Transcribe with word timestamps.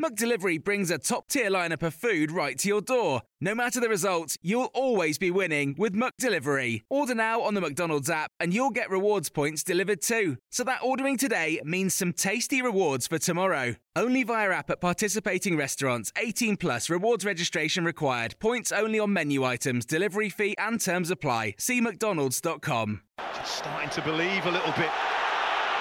McDelivery 0.00 0.62
brings 0.62 0.92
a 0.92 0.98
top 0.98 1.26
tier 1.26 1.50
lineup 1.50 1.82
of 1.82 1.92
food 1.92 2.30
right 2.30 2.56
to 2.58 2.68
your 2.68 2.80
door. 2.80 3.22
No 3.40 3.52
matter 3.52 3.80
the 3.80 3.88
result, 3.88 4.36
you'll 4.42 4.70
always 4.72 5.18
be 5.18 5.32
winning 5.32 5.74
with 5.76 5.92
McDelivery. 5.92 6.82
Order 6.88 7.16
now 7.16 7.40
on 7.40 7.54
the 7.54 7.60
McDonald's 7.60 8.08
app 8.08 8.30
and 8.38 8.54
you'll 8.54 8.70
get 8.70 8.90
rewards 8.90 9.28
points 9.28 9.64
delivered 9.64 10.00
too. 10.00 10.36
So 10.52 10.62
that 10.62 10.84
ordering 10.84 11.16
today 11.18 11.60
means 11.64 11.96
some 11.96 12.12
tasty 12.12 12.62
rewards 12.62 13.08
for 13.08 13.18
tomorrow. 13.18 13.74
Only 13.96 14.22
via 14.22 14.50
app 14.50 14.70
at 14.70 14.80
participating 14.80 15.56
restaurants. 15.56 16.12
18 16.16 16.58
plus 16.58 16.88
rewards 16.88 17.24
registration 17.24 17.84
required. 17.84 18.36
Points 18.38 18.70
only 18.70 19.00
on 19.00 19.12
menu 19.12 19.42
items, 19.42 19.84
delivery 19.84 20.28
fee 20.28 20.54
and 20.58 20.80
terms 20.80 21.10
apply. 21.10 21.56
See 21.58 21.80
McDonald's.com. 21.80 23.00
Just 23.34 23.56
starting 23.56 23.90
to 23.90 24.02
believe 24.02 24.46
a 24.46 24.50
little 24.52 24.72
bit. 24.74 24.92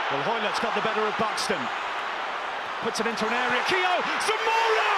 Well, 0.09 0.23
Hoilett's 0.23 0.59
got 0.59 0.73
the 0.73 0.81
better 0.81 1.01
of 1.01 1.15
Buxton. 1.19 1.61
Puts 2.83 2.99
it 2.99 3.07
into 3.07 3.25
an 3.25 3.33
area. 3.33 3.63
Keogh, 3.67 4.03
Zamora! 4.21 4.93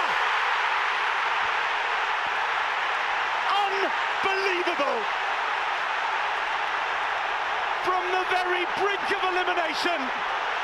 Unbelievable! 3.65 4.99
From 7.87 8.03
the 8.11 8.23
very 8.29 8.67
brink 8.77 9.07
of 9.15 9.23
elimination, 9.31 9.99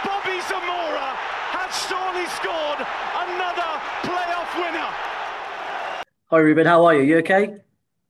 Bobby 0.04 0.38
Zamora 0.44 1.16
has 1.56 1.72
surely 1.88 2.28
scored 2.36 2.84
another 2.84 3.72
playoff 4.04 4.52
winner. 4.60 4.92
Hi 6.30 6.38
Ruben, 6.38 6.68
how 6.68 6.86
are 6.86 6.96
you? 6.96 7.04
You 7.04 7.18
okay? 7.20 7.56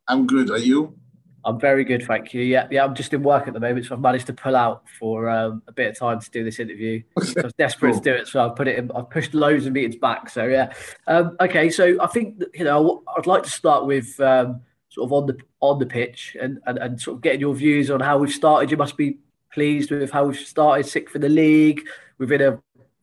I'm 0.08 0.26
good. 0.26 0.50
Are 0.50 0.58
you? 0.58 0.98
I'm 1.46 1.60
very 1.60 1.84
good, 1.84 2.04
thank 2.04 2.34
you. 2.34 2.42
Yeah, 2.42 2.68
yeah. 2.72 2.84
I'm 2.84 2.96
just 2.96 3.14
in 3.14 3.22
work 3.22 3.48
at 3.48 3.54
the 3.54 3.60
moment, 3.60 3.86
so 3.86 3.94
I've 3.94 4.02
managed 4.02 4.26
to 4.28 4.34
pull 4.34 4.56
out 4.56 4.84
for 5.00 5.30
um, 5.30 5.62
a 5.68 5.72
bit 5.72 5.92
of 5.92 5.98
time 5.98 6.20
to 6.20 6.32
do 6.32 6.44
this 6.44 6.60
interview. 6.60 7.04
So 7.24 7.42
I 7.42 7.44
was 7.44 7.54
desperate 7.54 7.92
cool. 7.92 8.02
to 8.02 8.12
do 8.12 8.16
it, 8.16 8.28
so 8.28 8.44
I've 8.44 8.56
put 8.56 8.68
it 8.68 8.80
in. 8.80 8.92
I've 8.96 9.10
pushed 9.12 9.36
loads 9.36 9.68
of 9.68 9.74
meetings 9.74 9.98
back. 9.98 10.30
So 10.30 10.46
yeah. 10.46 10.74
Um, 11.06 11.38
okay, 11.40 11.70
so 11.70 12.02
I 12.02 12.08
think 12.08 12.42
you 12.56 12.64
know 12.64 13.04
I'd 13.16 13.28
like 13.28 13.44
to 13.44 13.50
start 13.50 13.86
with 13.86 14.20
um, 14.20 14.62
sort 14.90 15.08
of 15.08 15.14
on 15.14 15.28
the 15.28 15.38
on 15.60 15.78
the 15.78 15.86
pitch 15.86 16.36
and, 16.42 16.60
and 16.66 16.80
and 16.80 17.00
sort 17.00 17.18
of 17.18 17.22
getting 17.22 17.42
your 17.42 17.54
views 17.54 17.92
on 17.92 18.00
how 18.00 18.18
we've 18.18 18.32
started. 18.32 18.72
You 18.72 18.78
must 18.78 18.98
be 18.98 19.20
pleased 19.52 19.92
with 19.92 20.10
how 20.10 20.26
we've 20.26 20.40
started. 20.40 20.88
Sixth 20.88 21.14
for 21.14 21.20
the 21.20 21.30
league. 21.30 21.82
We've 22.18 22.32
a, 22.32 22.60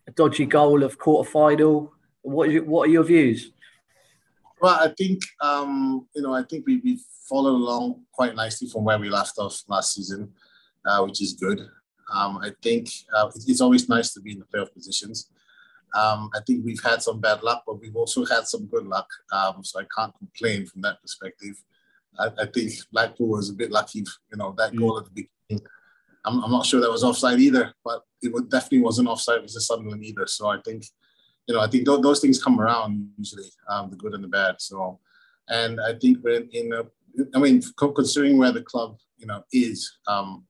a 0.09 0.11
dodgy 0.11 0.47
goal 0.47 0.83
of 0.83 0.99
quarter 0.99 1.31
final. 1.31 1.93
What 2.23 2.49
is 2.49 2.57
it, 2.57 2.67
what 2.67 2.89
are 2.89 2.93
your 2.93 3.05
views? 3.05 3.53
Well, 4.61 4.79
I 4.81 4.93
think 4.97 5.23
um, 5.41 6.07
you 6.15 6.23
know 6.23 6.35
I 6.35 6.43
think 6.43 6.67
we 6.67 6.79
we 6.79 6.99
followed 7.33 7.57
along 7.57 8.03
quite 8.13 8.35
nicely 8.35 8.69
from 8.69 8.85
where 8.85 8.99
we 8.99 9.09
left 9.09 9.39
off 9.39 9.63
last 9.67 9.95
season, 9.95 10.31
uh, 10.85 11.03
which 11.03 11.23
is 11.23 11.33
good. 11.33 11.61
Um, 12.13 12.37
I 12.43 12.51
think 12.63 12.91
uh, 13.17 13.31
it's 13.47 13.63
always 13.63 13.89
nice 13.89 14.13
to 14.13 14.21
be 14.21 14.33
in 14.33 14.41
the 14.41 14.45
playoff 14.45 14.71
positions. 14.75 15.31
Um, 15.95 16.29
I 16.35 16.41
think 16.47 16.63
we've 16.63 16.83
had 16.83 17.01
some 17.01 17.21
bad 17.21 17.43
luck, 17.43 17.63
but 17.67 17.81
we've 17.81 17.97
also 17.97 18.27
had 18.27 18.47
some 18.47 18.67
good 18.67 18.87
luck. 18.87 19.09
Um, 19.33 19.65
so 19.65 19.81
I 19.81 19.85
can't 19.97 20.15
complain 20.19 20.67
from 20.67 20.83
that 20.83 21.01
perspective. 21.01 21.57
I, 22.19 22.27
I, 22.39 22.47
think 22.53 22.73
Blackpool 22.93 23.29
was 23.29 23.49
a 23.49 23.55
bit 23.55 23.71
lucky, 23.71 24.01
you 24.01 24.37
know, 24.37 24.55
that 24.59 24.77
goal 24.77 24.99
at 24.99 25.07
the 25.07 25.11
beginning. 25.49 25.67
I'm, 26.27 26.45
I'm 26.45 26.51
not 26.51 26.67
sure 26.67 26.83
that 26.83 26.91
was 26.91 27.05
offside 27.05 27.41
either, 27.41 27.73
but 27.83 28.03
it 28.21 28.33
definitely 28.51 28.83
wasn't 28.83 29.09
offside 29.09 29.41
with 29.41 29.55
the 29.55 29.61
Sunderland 29.63 30.05
either. 30.05 30.27
So 30.27 30.49
I 30.49 30.59
think, 30.63 30.85
you 31.47 31.55
know, 31.55 31.63
I 31.63 31.69
think 31.69 31.87
th- 31.87 32.03
those 32.03 32.21
things 32.21 32.43
come 32.43 32.61
around 32.61 33.09
usually, 33.17 33.51
um, 33.71 33.89
the 33.89 33.97
good 33.97 34.13
and 34.13 34.23
the 34.23 34.29
bad. 34.29 34.57
So, 34.59 35.01
and 35.49 35.81
I 35.81 35.95
think 35.95 36.19
we're 36.23 36.43
in, 36.43 36.49
in 36.53 36.73
a 36.75 36.85
I 37.35 37.39
mean, 37.39 37.63
considering 37.77 38.39
where 38.39 38.53
the 38.53 38.63
club, 38.63 38.99
you 39.19 39.27
know, 39.27 39.43
is 39.53 39.99
um, 40.07 40.45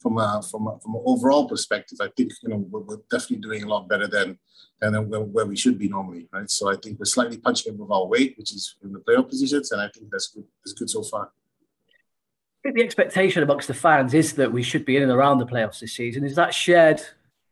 from 0.00 0.18
a 0.18 0.42
from 0.50 0.66
a, 0.66 0.78
from 0.80 0.94
an 0.94 1.02
overall 1.04 1.48
perspective, 1.48 1.98
I 2.00 2.08
think 2.16 2.32
you 2.42 2.50
know 2.50 2.64
we're, 2.70 2.80
we're 2.80 3.02
definitely 3.10 3.38
doing 3.38 3.64
a 3.64 3.68
lot 3.68 3.88
better 3.88 4.06
than 4.06 4.38
than 4.80 5.08
where, 5.08 5.20
where, 5.20 5.46
we 5.46 5.56
should 5.56 5.78
be 5.78 5.88
normally, 5.88 6.28
right? 6.32 6.48
So 6.48 6.70
I 6.70 6.76
think 6.76 6.98
we're 6.98 7.04
slightly 7.04 7.38
punching 7.38 7.74
above 7.74 7.90
our 7.90 8.06
weight, 8.06 8.34
which 8.38 8.52
is 8.52 8.76
in 8.82 8.92
the 8.92 9.00
playoff 9.00 9.28
positions, 9.28 9.72
and 9.72 9.80
I 9.80 9.88
think 9.88 10.08
that's 10.10 10.28
good. 10.28 10.44
That's 10.64 10.72
good 10.72 10.90
so 10.90 11.02
far. 11.02 11.24
I 11.24 12.60
think 12.62 12.76
the 12.76 12.84
expectation 12.84 13.42
amongst 13.42 13.68
the 13.68 13.74
fans 13.74 14.14
is 14.14 14.34
that 14.34 14.52
we 14.52 14.62
should 14.62 14.84
be 14.84 14.96
in 14.96 15.02
and 15.02 15.12
around 15.12 15.38
the 15.38 15.46
playoffs 15.46 15.80
this 15.80 15.94
season. 15.94 16.24
Is 16.24 16.36
that 16.36 16.54
shared, 16.54 17.00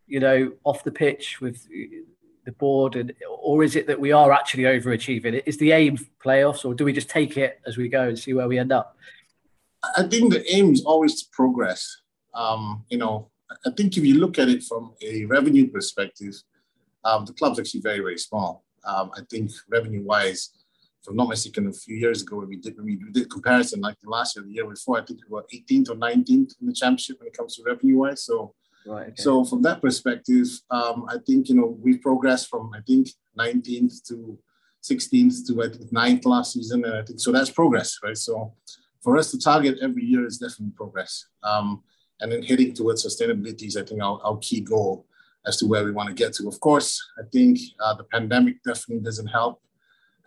you 0.06 0.20
know, 0.20 0.52
off 0.64 0.84
the 0.84 0.92
pitch 0.92 1.40
with 1.40 1.66
the 1.68 2.52
board, 2.52 2.96
and 2.96 3.12
or 3.46 3.62
is 3.62 3.76
it 3.76 3.86
that 3.86 4.00
we 4.00 4.10
are 4.10 4.32
actually 4.32 4.64
overachieving? 4.64 5.40
Is 5.46 5.56
the 5.56 5.70
aim 5.70 5.96
playoffs, 6.18 6.64
or 6.64 6.74
do 6.74 6.84
we 6.84 6.92
just 6.92 7.08
take 7.08 7.36
it 7.36 7.60
as 7.64 7.76
we 7.76 7.88
go 7.88 8.08
and 8.08 8.18
see 8.18 8.34
where 8.34 8.48
we 8.48 8.58
end 8.58 8.72
up? 8.72 8.96
I 9.96 10.02
think 10.02 10.32
the 10.32 10.42
aim 10.52 10.72
is 10.72 10.82
always 10.84 11.22
to 11.22 11.28
progress. 11.30 12.02
Um, 12.34 12.84
you 12.90 12.98
know, 12.98 13.30
I 13.64 13.70
think 13.70 13.96
if 13.96 14.04
you 14.04 14.18
look 14.18 14.40
at 14.40 14.48
it 14.48 14.64
from 14.64 14.94
a 15.00 15.26
revenue 15.26 15.68
perspective, 15.70 16.34
um, 17.04 17.24
the 17.24 17.34
club's 17.34 17.60
actually 17.60 17.82
very, 17.82 18.00
very 18.00 18.18
small. 18.18 18.64
Um, 18.84 19.12
I 19.16 19.20
think 19.30 19.52
revenue-wise, 19.70 20.50
if 21.00 21.08
I'm 21.08 21.14
not 21.14 21.28
mistaken, 21.28 21.68
a 21.68 21.72
few 21.72 21.94
years 21.94 22.22
ago 22.22 22.38
when 22.38 22.48
we 22.48 22.56
did 22.56 22.76
when 22.76 22.86
we 22.86 22.98
did 23.12 23.30
comparison, 23.30 23.80
like 23.80 24.00
the 24.02 24.10
last 24.10 24.34
year, 24.34 24.44
the 24.44 24.54
year 24.54 24.68
before, 24.68 24.98
I 25.00 25.04
think 25.04 25.20
we 25.20 25.32
were 25.32 25.46
18th 25.54 25.90
or 25.90 25.94
19th 25.94 26.52
in 26.60 26.66
the 26.66 26.72
championship 26.72 27.20
when 27.20 27.28
it 27.28 27.36
comes 27.36 27.54
to 27.54 27.62
revenue-wise. 27.62 28.24
So 28.24 28.54
Right. 28.86 29.08
Okay. 29.08 29.14
So 29.22 29.44
from 29.44 29.62
that 29.62 29.82
perspective, 29.82 30.46
um, 30.70 31.06
I 31.08 31.16
think 31.26 31.48
you 31.48 31.56
know 31.56 31.76
we've 31.82 32.00
progressed 32.00 32.48
from 32.48 32.70
I 32.72 32.80
think 32.86 33.08
19th 33.38 34.06
to 34.08 34.38
16th 34.82 35.46
to 35.46 35.62
I 35.62 35.68
think 35.68 35.92
9th 35.92 36.26
last 36.26 36.52
season, 36.52 36.84
and 36.84 36.94
I 36.94 37.02
think 37.02 37.20
so 37.20 37.32
that's 37.32 37.50
progress, 37.50 37.98
right? 38.02 38.16
So 38.16 38.52
for 39.02 39.16
us 39.18 39.30
to 39.32 39.38
target 39.38 39.78
every 39.82 40.04
year 40.04 40.26
is 40.26 40.38
definitely 40.38 40.74
progress, 40.76 41.26
um, 41.42 41.82
and 42.20 42.32
then 42.32 42.42
heading 42.42 42.72
towards 42.72 43.04
sustainability 43.04 43.66
is 43.66 43.76
I 43.76 43.84
think 43.84 44.02
our, 44.02 44.20
our 44.22 44.38
key 44.38 44.60
goal 44.60 45.06
as 45.46 45.56
to 45.58 45.66
where 45.66 45.84
we 45.84 45.92
want 45.92 46.08
to 46.08 46.14
get 46.14 46.32
to. 46.34 46.48
Of 46.48 46.58
course, 46.60 47.00
I 47.18 47.22
think 47.32 47.58
uh, 47.80 47.94
the 47.94 48.04
pandemic 48.04 48.62
definitely 48.62 49.04
doesn't 49.04 49.28
help. 49.28 49.60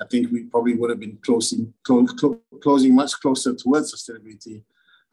I 0.01 0.05
think 0.05 0.31
we 0.31 0.43
probably 0.43 0.75
would 0.75 0.89
have 0.89 0.99
been 0.99 1.17
closing 1.21 1.73
clo- 1.83 2.05
clo- 2.05 2.39
closing 2.61 2.95
much 2.95 3.13
closer 3.19 3.53
towards 3.53 3.93
sustainability 3.93 4.63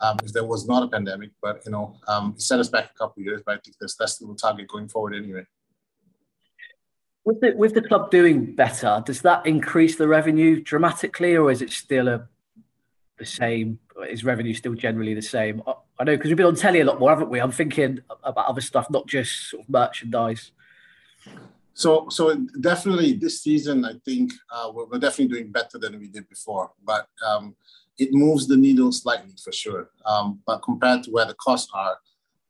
um, 0.00 0.16
if 0.22 0.32
there 0.32 0.44
was 0.44 0.68
not 0.68 0.84
a 0.84 0.88
pandemic. 0.88 1.30
But 1.42 1.62
you 1.66 1.72
know, 1.72 1.96
um, 2.06 2.34
it 2.36 2.42
set 2.42 2.60
us 2.60 2.68
back 2.68 2.90
a 2.94 2.98
couple 2.98 3.20
of 3.20 3.26
years. 3.26 3.42
But 3.44 3.56
I 3.56 3.58
think 3.64 3.76
that's 3.80 3.96
that's 3.96 4.18
the 4.18 4.36
target 4.40 4.68
going 4.68 4.88
forward 4.88 5.14
anyway. 5.14 5.44
With 7.26 7.40
the 7.40 7.52
with 7.56 7.74
the 7.74 7.82
club 7.82 8.10
doing 8.10 8.54
better, 8.54 9.02
does 9.04 9.20
that 9.22 9.44
increase 9.44 9.96
the 9.96 10.06
revenue 10.06 10.62
dramatically, 10.62 11.36
or 11.36 11.50
is 11.50 11.60
it 11.60 11.72
still 11.72 12.08
a 12.08 12.28
the 13.18 13.26
same? 13.26 13.80
Is 14.08 14.24
revenue 14.24 14.54
still 14.54 14.74
generally 14.74 15.12
the 15.12 15.22
same? 15.22 15.60
I 15.98 16.04
know 16.04 16.16
because 16.16 16.28
we've 16.28 16.36
been 16.36 16.46
on 16.46 16.54
telly 16.54 16.80
a 16.80 16.84
lot 16.84 17.00
more, 17.00 17.10
haven't 17.10 17.28
we? 17.28 17.40
I'm 17.40 17.50
thinking 17.50 18.00
about 18.22 18.46
other 18.46 18.60
stuff, 18.60 18.88
not 18.90 19.08
just 19.08 19.50
sort 19.50 19.64
of 19.64 19.68
merchandise. 19.68 20.52
So, 21.74 22.08
so 22.08 22.34
definitely 22.60 23.14
this 23.14 23.42
season, 23.42 23.84
I 23.84 23.94
think 24.04 24.32
uh, 24.50 24.70
we're, 24.72 24.86
we're, 24.86 24.98
definitely 24.98 25.34
doing 25.34 25.52
better 25.52 25.76
than 25.78 25.98
we 25.98 26.08
did 26.08 26.26
before. 26.28 26.70
But 26.84 27.08
um, 27.26 27.54
it 27.98 28.14
moves 28.14 28.46
the 28.46 28.56
needle 28.56 28.92
slightly 28.92 29.32
for 29.42 29.52
sure. 29.52 29.90
Um, 30.06 30.40
but 30.46 30.60
compared 30.60 31.02
to 31.04 31.10
where 31.10 31.26
the 31.26 31.34
costs 31.34 31.70
are, 31.74 31.98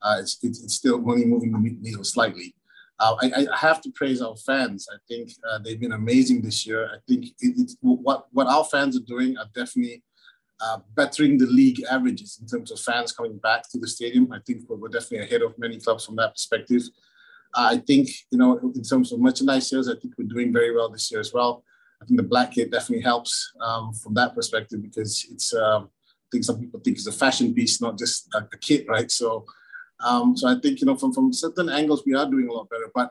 uh, 0.02 0.18
it's, 0.20 0.38
it's, 0.42 0.74
still 0.74 0.96
only 1.10 1.24
moving 1.24 1.50
the 1.50 1.58
needle 1.58 2.04
slightly. 2.04 2.54
Uh, 2.98 3.14
I, 3.20 3.46
I, 3.52 3.56
have 3.56 3.82
to 3.82 3.90
praise 3.90 4.22
our 4.22 4.36
fans. 4.36 4.88
I 4.90 4.96
think 5.06 5.30
uh, 5.50 5.58
they've 5.58 5.78
been 5.78 5.92
amazing 5.92 6.40
this 6.40 6.66
year. 6.66 6.86
I 6.86 6.96
think 7.06 7.26
it, 7.40 7.72
what, 7.80 8.26
what 8.32 8.46
our 8.46 8.64
fans 8.64 8.96
are 8.96 9.04
doing 9.06 9.36
are 9.36 9.44
definitely 9.54 10.02
uh, 10.60 10.78
bettering 10.94 11.36
the 11.36 11.46
league 11.46 11.82
averages 11.90 12.38
in 12.40 12.46
terms 12.46 12.70
of 12.70 12.80
fans 12.80 13.12
coming 13.12 13.36
back 13.38 13.68
to 13.70 13.78
the 13.78 13.86
stadium. 13.86 14.32
I 14.32 14.38
think 14.46 14.62
we're, 14.66 14.76
we're 14.76 14.88
definitely 14.88 15.26
ahead 15.26 15.42
of 15.42 15.58
many 15.58 15.78
clubs 15.78 16.06
from 16.06 16.16
that 16.16 16.32
perspective. 16.32 16.82
I 17.54 17.78
think, 17.78 18.08
you 18.30 18.38
know, 18.38 18.58
in 18.74 18.82
terms 18.82 19.12
of 19.12 19.20
merchandise 19.20 19.68
sales, 19.68 19.88
I 19.88 19.94
think 20.00 20.14
we're 20.16 20.28
doing 20.28 20.52
very 20.52 20.74
well 20.74 20.90
this 20.90 21.10
year 21.10 21.20
as 21.20 21.32
well. 21.32 21.64
I 22.02 22.06
think 22.06 22.18
the 22.18 22.26
black 22.26 22.52
kit 22.52 22.70
definitely 22.70 23.02
helps 23.02 23.52
um, 23.60 23.92
from 23.92 24.14
that 24.14 24.34
perspective 24.34 24.82
because 24.82 25.26
it's, 25.30 25.54
um, 25.54 25.90
I 26.08 26.28
think 26.32 26.44
some 26.44 26.60
people 26.60 26.80
think 26.80 26.96
it's 26.96 27.06
a 27.06 27.12
fashion 27.12 27.54
piece, 27.54 27.80
not 27.80 27.98
just 27.98 28.28
a, 28.34 28.38
a 28.38 28.58
kit, 28.58 28.86
right? 28.88 29.10
So, 29.10 29.46
um, 30.04 30.36
so 30.36 30.48
I 30.48 30.56
think, 30.60 30.80
you 30.80 30.86
know, 30.86 30.96
from, 30.96 31.12
from 31.12 31.32
certain 31.32 31.68
angles, 31.68 32.02
we 32.04 32.14
are 32.14 32.28
doing 32.28 32.48
a 32.48 32.52
lot 32.52 32.68
better. 32.68 32.90
But 32.94 33.10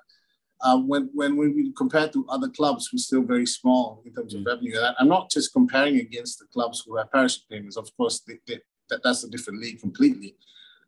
um, 0.64 0.88
when, 0.88 1.10
when 1.14 1.38
we 1.38 1.72
compare 1.78 2.08
to 2.10 2.26
other 2.30 2.50
clubs, 2.50 2.90
we're 2.92 3.00
still 3.00 3.24
very 3.24 3.46
small 3.46 4.02
in 4.06 4.14
terms 4.14 4.34
of 4.34 4.42
mm. 4.42 4.48
revenue. 4.48 4.78
And 4.78 4.96
I'm 5.00 5.08
not 5.08 5.30
just 5.30 5.54
comparing 5.54 5.98
against 5.98 6.40
the 6.40 6.46
clubs 6.46 6.84
who 6.86 6.98
have 6.98 7.12
parachute 7.12 7.44
payments. 7.50 7.78
Of 7.78 7.90
course, 7.98 8.22
they, 8.22 8.36
they, 8.48 8.60
that, 8.90 9.02
that's 9.04 9.24
a 9.24 9.30
different 9.30 9.60
league 9.60 9.80
completely. 9.80 10.36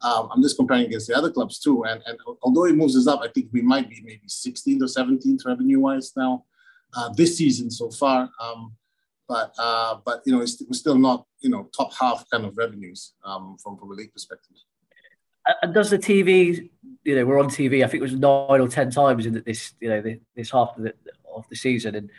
Um, 0.04 0.30
I'm 0.32 0.44
just 0.44 0.58
comparing 0.58 0.86
against 0.86 1.08
the 1.08 1.18
other 1.18 1.32
clubs 1.32 1.60
too. 1.60 1.84
And, 1.86 2.02
and 2.06 2.18
although 2.44 2.66
it 2.66 2.76
moves 2.76 2.96
us 2.96 3.08
up, 3.08 3.22
I 3.24 3.30
think 3.30 3.50
we 3.52 3.62
might 3.62 3.90
be 3.90 4.02
maybe 4.04 4.22
16th 4.28 4.82
or 4.82 5.06
17th 5.06 5.46
revenue 5.46 5.80
wise 5.80 6.14
now 6.16 6.46
uh, 6.96 7.10
this 7.14 7.38
season 7.38 7.72
so 7.72 7.90
far. 7.90 8.30
Um, 8.40 8.74
but 9.28 9.54
uh, 9.60 9.98
but 10.06 10.22
you 10.26 10.32
know, 10.32 10.42
it's, 10.42 10.62
we're 10.62 10.74
still 10.74 10.98
not 10.98 11.26
you 11.42 11.50
know 11.50 11.70
top 11.76 11.92
half 12.00 12.26
kind 12.32 12.46
of 12.46 12.58
revenues 12.58 13.14
um, 13.26 13.58
from 13.62 13.78
from 13.78 13.92
a 13.92 13.94
league 13.94 14.14
perspective. 14.14 14.56
And 15.62 15.74
does 15.74 15.90
the 15.90 15.98
TV, 15.98 16.70
you 17.04 17.16
know, 17.16 17.26
we're 17.26 17.40
on 17.40 17.50
TV. 17.50 17.84
I 17.84 17.88
think 17.88 18.02
it 18.02 18.10
was 18.10 18.14
nine 18.14 18.62
or 18.62 18.68
ten 18.68 18.92
times 18.92 19.26
in 19.26 19.42
this, 19.46 19.74
you 19.80 19.90
know, 19.90 20.04
this 20.36 20.52
half 20.52 20.78
of 20.78 20.84
the, 20.84 20.94
of 21.34 21.48
the 21.50 21.56
season, 21.56 21.96
and 21.96 22.10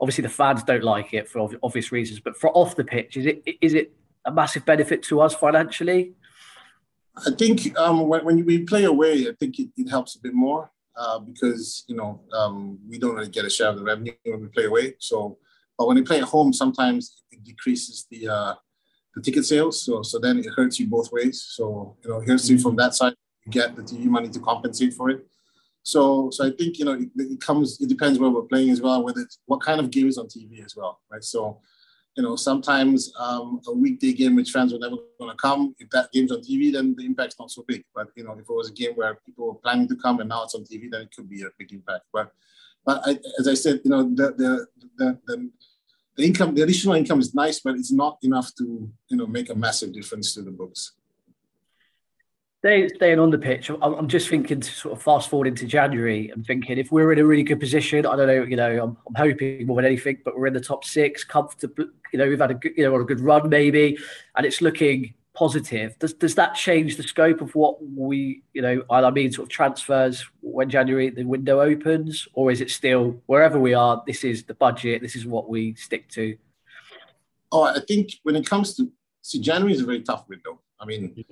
obviously 0.00 0.22
the 0.22 0.28
fans 0.28 0.62
don't 0.62 0.84
like 0.84 1.14
it 1.14 1.28
for 1.28 1.48
obvious 1.62 1.92
reasons. 1.92 2.20
But 2.20 2.36
for 2.36 2.50
off 2.50 2.76
the 2.76 2.84
pitch, 2.84 3.16
is 3.16 3.26
it 3.26 3.42
is 3.60 3.74
it 3.74 3.92
a 4.24 4.32
massive 4.32 4.64
benefit 4.64 5.02
to 5.04 5.20
us 5.20 5.34
financially? 5.34 6.14
I 7.26 7.30
think 7.30 7.76
um, 7.78 8.08
when, 8.08 8.24
when 8.24 8.44
we 8.44 8.64
play 8.64 8.84
away, 8.84 9.26
I 9.28 9.32
think 9.40 9.58
it, 9.58 9.70
it 9.76 9.88
helps 9.88 10.16
a 10.16 10.20
bit 10.20 10.34
more 10.34 10.70
uh, 10.96 11.18
because 11.18 11.84
you 11.88 11.96
know 11.96 12.20
um, 12.32 12.78
we 12.88 12.98
don't 12.98 13.14
really 13.14 13.28
get 13.28 13.44
a 13.44 13.50
share 13.50 13.68
of 13.68 13.76
the 13.76 13.84
revenue 13.84 14.12
when 14.24 14.42
we 14.42 14.48
play 14.48 14.64
away. 14.64 14.94
So, 14.98 15.38
but 15.78 15.86
when 15.86 15.96
we 15.96 16.02
play 16.02 16.18
at 16.18 16.24
home, 16.24 16.52
sometimes 16.52 17.22
it 17.30 17.42
decreases 17.42 18.06
the 18.10 18.28
uh, 18.28 18.54
the 19.16 19.22
ticket 19.22 19.44
sales. 19.44 19.82
So, 19.82 20.02
so 20.02 20.20
then 20.20 20.38
it 20.38 20.46
hurts 20.54 20.78
you 20.78 20.86
both 20.86 21.10
ways. 21.10 21.42
So, 21.42 21.96
you 22.04 22.10
know, 22.10 22.20
here's 22.20 22.48
you 22.48 22.58
from 22.58 22.76
that 22.76 22.94
side, 22.94 23.14
you 23.44 23.50
get 23.50 23.74
the 23.74 23.82
TV 23.82 24.04
money 24.04 24.28
to 24.28 24.38
compensate 24.38 24.94
for 24.94 25.10
it. 25.10 25.26
So, 25.82 26.30
so 26.30 26.46
I 26.46 26.50
think 26.50 26.78
you 26.78 26.84
know 26.84 26.94
it, 26.94 27.08
it 27.16 27.40
comes. 27.40 27.80
It 27.80 27.88
depends 27.88 28.18
where 28.18 28.28
we're 28.28 28.42
playing 28.42 28.70
as 28.70 28.80
well, 28.80 29.04
whether 29.04 29.20
it's 29.20 29.38
what 29.46 29.60
kind 29.60 29.78
of 29.78 29.90
game 29.90 30.08
is 30.08 30.18
on 30.18 30.26
TV 30.26 30.64
as 30.64 30.74
well, 30.76 31.00
right? 31.10 31.22
So 31.22 31.60
you 32.16 32.22
know, 32.22 32.34
sometimes 32.34 33.12
um, 33.18 33.60
a 33.68 33.72
weekday 33.72 34.12
game 34.12 34.34
which 34.34 34.50
fans 34.50 34.72
were 34.72 34.78
never 34.78 34.96
going 35.20 35.30
to 35.30 35.36
come, 35.36 35.76
if 35.78 35.88
that 35.90 36.10
game's 36.12 36.32
on 36.32 36.40
TV, 36.40 36.72
then 36.72 36.94
the 36.96 37.04
impact's 37.04 37.38
not 37.38 37.50
so 37.50 37.62
big. 37.68 37.84
But 37.94 38.08
you 38.16 38.24
know, 38.24 38.32
if 38.32 38.40
it 38.40 38.48
was 38.48 38.70
a 38.70 38.72
game 38.72 38.92
where 38.94 39.14
people 39.26 39.46
were 39.46 39.54
planning 39.54 39.86
to 39.88 39.96
come 39.96 40.18
and 40.20 40.28
now 40.28 40.42
it's 40.42 40.54
on 40.54 40.64
TV, 40.64 40.90
then 40.90 41.02
it 41.02 41.14
could 41.14 41.28
be 41.28 41.42
a 41.42 41.50
big 41.58 41.72
impact. 41.72 42.04
But 42.12 42.32
but 42.84 43.02
I, 43.06 43.18
as 43.38 43.46
I 43.46 43.54
said, 43.54 43.80
you 43.84 43.90
know, 43.90 44.02
the 44.02 44.32
the, 44.32 44.66
the 44.96 45.18
the 45.26 45.50
the 46.16 46.24
income, 46.24 46.54
the 46.54 46.62
additional 46.62 46.94
income 46.94 47.20
is 47.20 47.34
nice, 47.34 47.60
but 47.60 47.74
it's 47.74 47.92
not 47.92 48.18
enough 48.22 48.54
to 48.56 48.90
you 49.08 49.16
know 49.16 49.26
make 49.26 49.50
a 49.50 49.54
massive 49.54 49.92
difference 49.92 50.34
to 50.34 50.42
the 50.42 50.50
books 50.50 50.92
staying 52.96 53.18
on 53.18 53.30
the 53.30 53.38
pitch, 53.38 53.70
I'm 53.80 54.08
just 54.08 54.28
thinking 54.28 54.60
to 54.60 54.70
sort 54.70 54.96
of 54.96 55.02
fast 55.02 55.30
forward 55.30 55.46
into 55.46 55.66
January. 55.66 56.30
I'm 56.30 56.42
thinking 56.42 56.78
if 56.78 56.90
we're 56.90 57.12
in 57.12 57.18
a 57.18 57.24
really 57.24 57.42
good 57.42 57.60
position, 57.60 58.04
I 58.04 58.16
don't 58.16 58.26
know, 58.26 58.42
you 58.42 58.56
know, 58.56 58.82
I'm, 58.82 58.96
I'm 59.06 59.14
hoping 59.14 59.66
more 59.66 59.76
than 59.76 59.84
anything, 59.84 60.18
but 60.24 60.36
we're 60.36 60.48
in 60.48 60.52
the 60.52 60.60
top 60.60 60.84
six, 60.84 61.22
comfortable. 61.22 61.86
You 62.12 62.18
know, 62.18 62.28
we've 62.28 62.40
had 62.40 62.50
a 62.50 62.54
good, 62.54 62.72
you 62.76 62.84
know, 62.84 62.96
a 62.96 63.04
good 63.04 63.20
run 63.20 63.48
maybe, 63.48 63.98
and 64.36 64.46
it's 64.46 64.60
looking 64.60 65.14
positive. 65.36 65.98
Does 65.98 66.14
does 66.14 66.34
that 66.34 66.54
change 66.54 66.96
the 66.96 67.02
scope 67.02 67.40
of 67.40 67.54
what 67.54 67.76
we, 67.86 68.42
you 68.52 68.62
know, 68.62 68.82
I 68.90 69.10
mean, 69.10 69.30
sort 69.30 69.46
of 69.46 69.50
transfers 69.50 70.24
when 70.40 70.68
January 70.70 71.10
the 71.10 71.24
window 71.24 71.60
opens, 71.60 72.26
or 72.32 72.50
is 72.50 72.60
it 72.60 72.70
still 72.70 73.22
wherever 73.26 73.60
we 73.60 73.74
are? 73.74 74.02
This 74.06 74.24
is 74.24 74.44
the 74.44 74.54
budget. 74.54 75.02
This 75.02 75.14
is 75.14 75.26
what 75.26 75.48
we 75.48 75.74
stick 75.74 76.08
to. 76.10 76.36
Oh, 77.52 77.64
I 77.64 77.80
think 77.86 78.14
when 78.24 78.34
it 78.34 78.46
comes 78.46 78.74
to 78.76 78.90
see, 79.22 79.40
January 79.40 79.74
is 79.74 79.82
a 79.82 79.86
very 79.86 80.02
tough 80.02 80.28
window. 80.28 80.60
I 80.80 80.86
mean. 80.86 81.24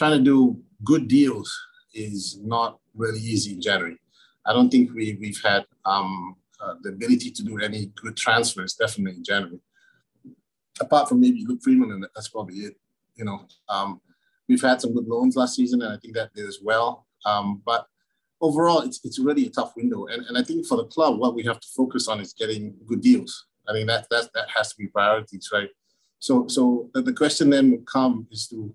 Trying 0.00 0.16
to 0.16 0.24
do 0.24 0.58
good 0.82 1.08
deals 1.08 1.54
is 1.92 2.38
not 2.42 2.78
really 2.94 3.20
easy 3.20 3.52
in 3.52 3.60
January. 3.60 3.98
I 4.46 4.54
don't 4.54 4.70
think 4.70 4.94
we, 4.94 5.18
we've 5.20 5.42
had 5.44 5.66
um, 5.84 6.36
uh, 6.58 6.76
the 6.80 6.88
ability 6.88 7.30
to 7.32 7.42
do 7.42 7.58
any 7.58 7.92
good 8.02 8.16
transfers, 8.16 8.72
definitely 8.72 9.18
in 9.18 9.24
January. 9.24 9.60
Apart 10.80 11.10
from 11.10 11.20
maybe 11.20 11.44
Luke 11.46 11.60
Freeman, 11.62 11.92
and 11.92 12.06
that's 12.14 12.28
probably 12.28 12.60
it. 12.60 12.76
You 13.16 13.24
know, 13.24 13.46
um, 13.68 14.00
we've 14.48 14.62
had 14.62 14.80
some 14.80 14.94
good 14.94 15.06
loans 15.06 15.36
last 15.36 15.56
season, 15.56 15.82
and 15.82 15.92
I 15.92 15.96
think 15.98 16.14
that 16.14 16.32
did 16.34 16.46
as 16.46 16.58
well. 16.62 17.06
Um, 17.24 17.62
but 17.64 17.86
overall, 18.40 18.80
it's, 18.80 19.00
it's 19.04 19.18
really 19.18 19.46
a 19.46 19.50
tough 19.50 19.74
window. 19.76 20.06
And, 20.06 20.24
and 20.26 20.38
I 20.38 20.42
think 20.42 20.66
for 20.66 20.76
the 20.76 20.86
club, 20.86 21.18
what 21.18 21.34
we 21.34 21.42
have 21.44 21.60
to 21.60 21.68
focus 21.76 22.08
on 22.08 22.20
is 22.20 22.32
getting 22.32 22.74
good 22.86 23.02
deals. 23.02 23.46
I 23.68 23.72
mean, 23.72 23.86
that, 23.86 24.06
that, 24.10 24.30
that 24.34 24.48
has 24.56 24.70
to 24.70 24.76
be 24.76 24.86
priorities, 24.86 25.50
right? 25.52 25.68
So, 26.18 26.48
so 26.48 26.90
the, 26.94 27.02
the 27.02 27.12
question 27.12 27.50
then 27.50 27.70
would 27.70 27.86
come 27.86 28.26
is 28.30 28.46
to 28.48 28.74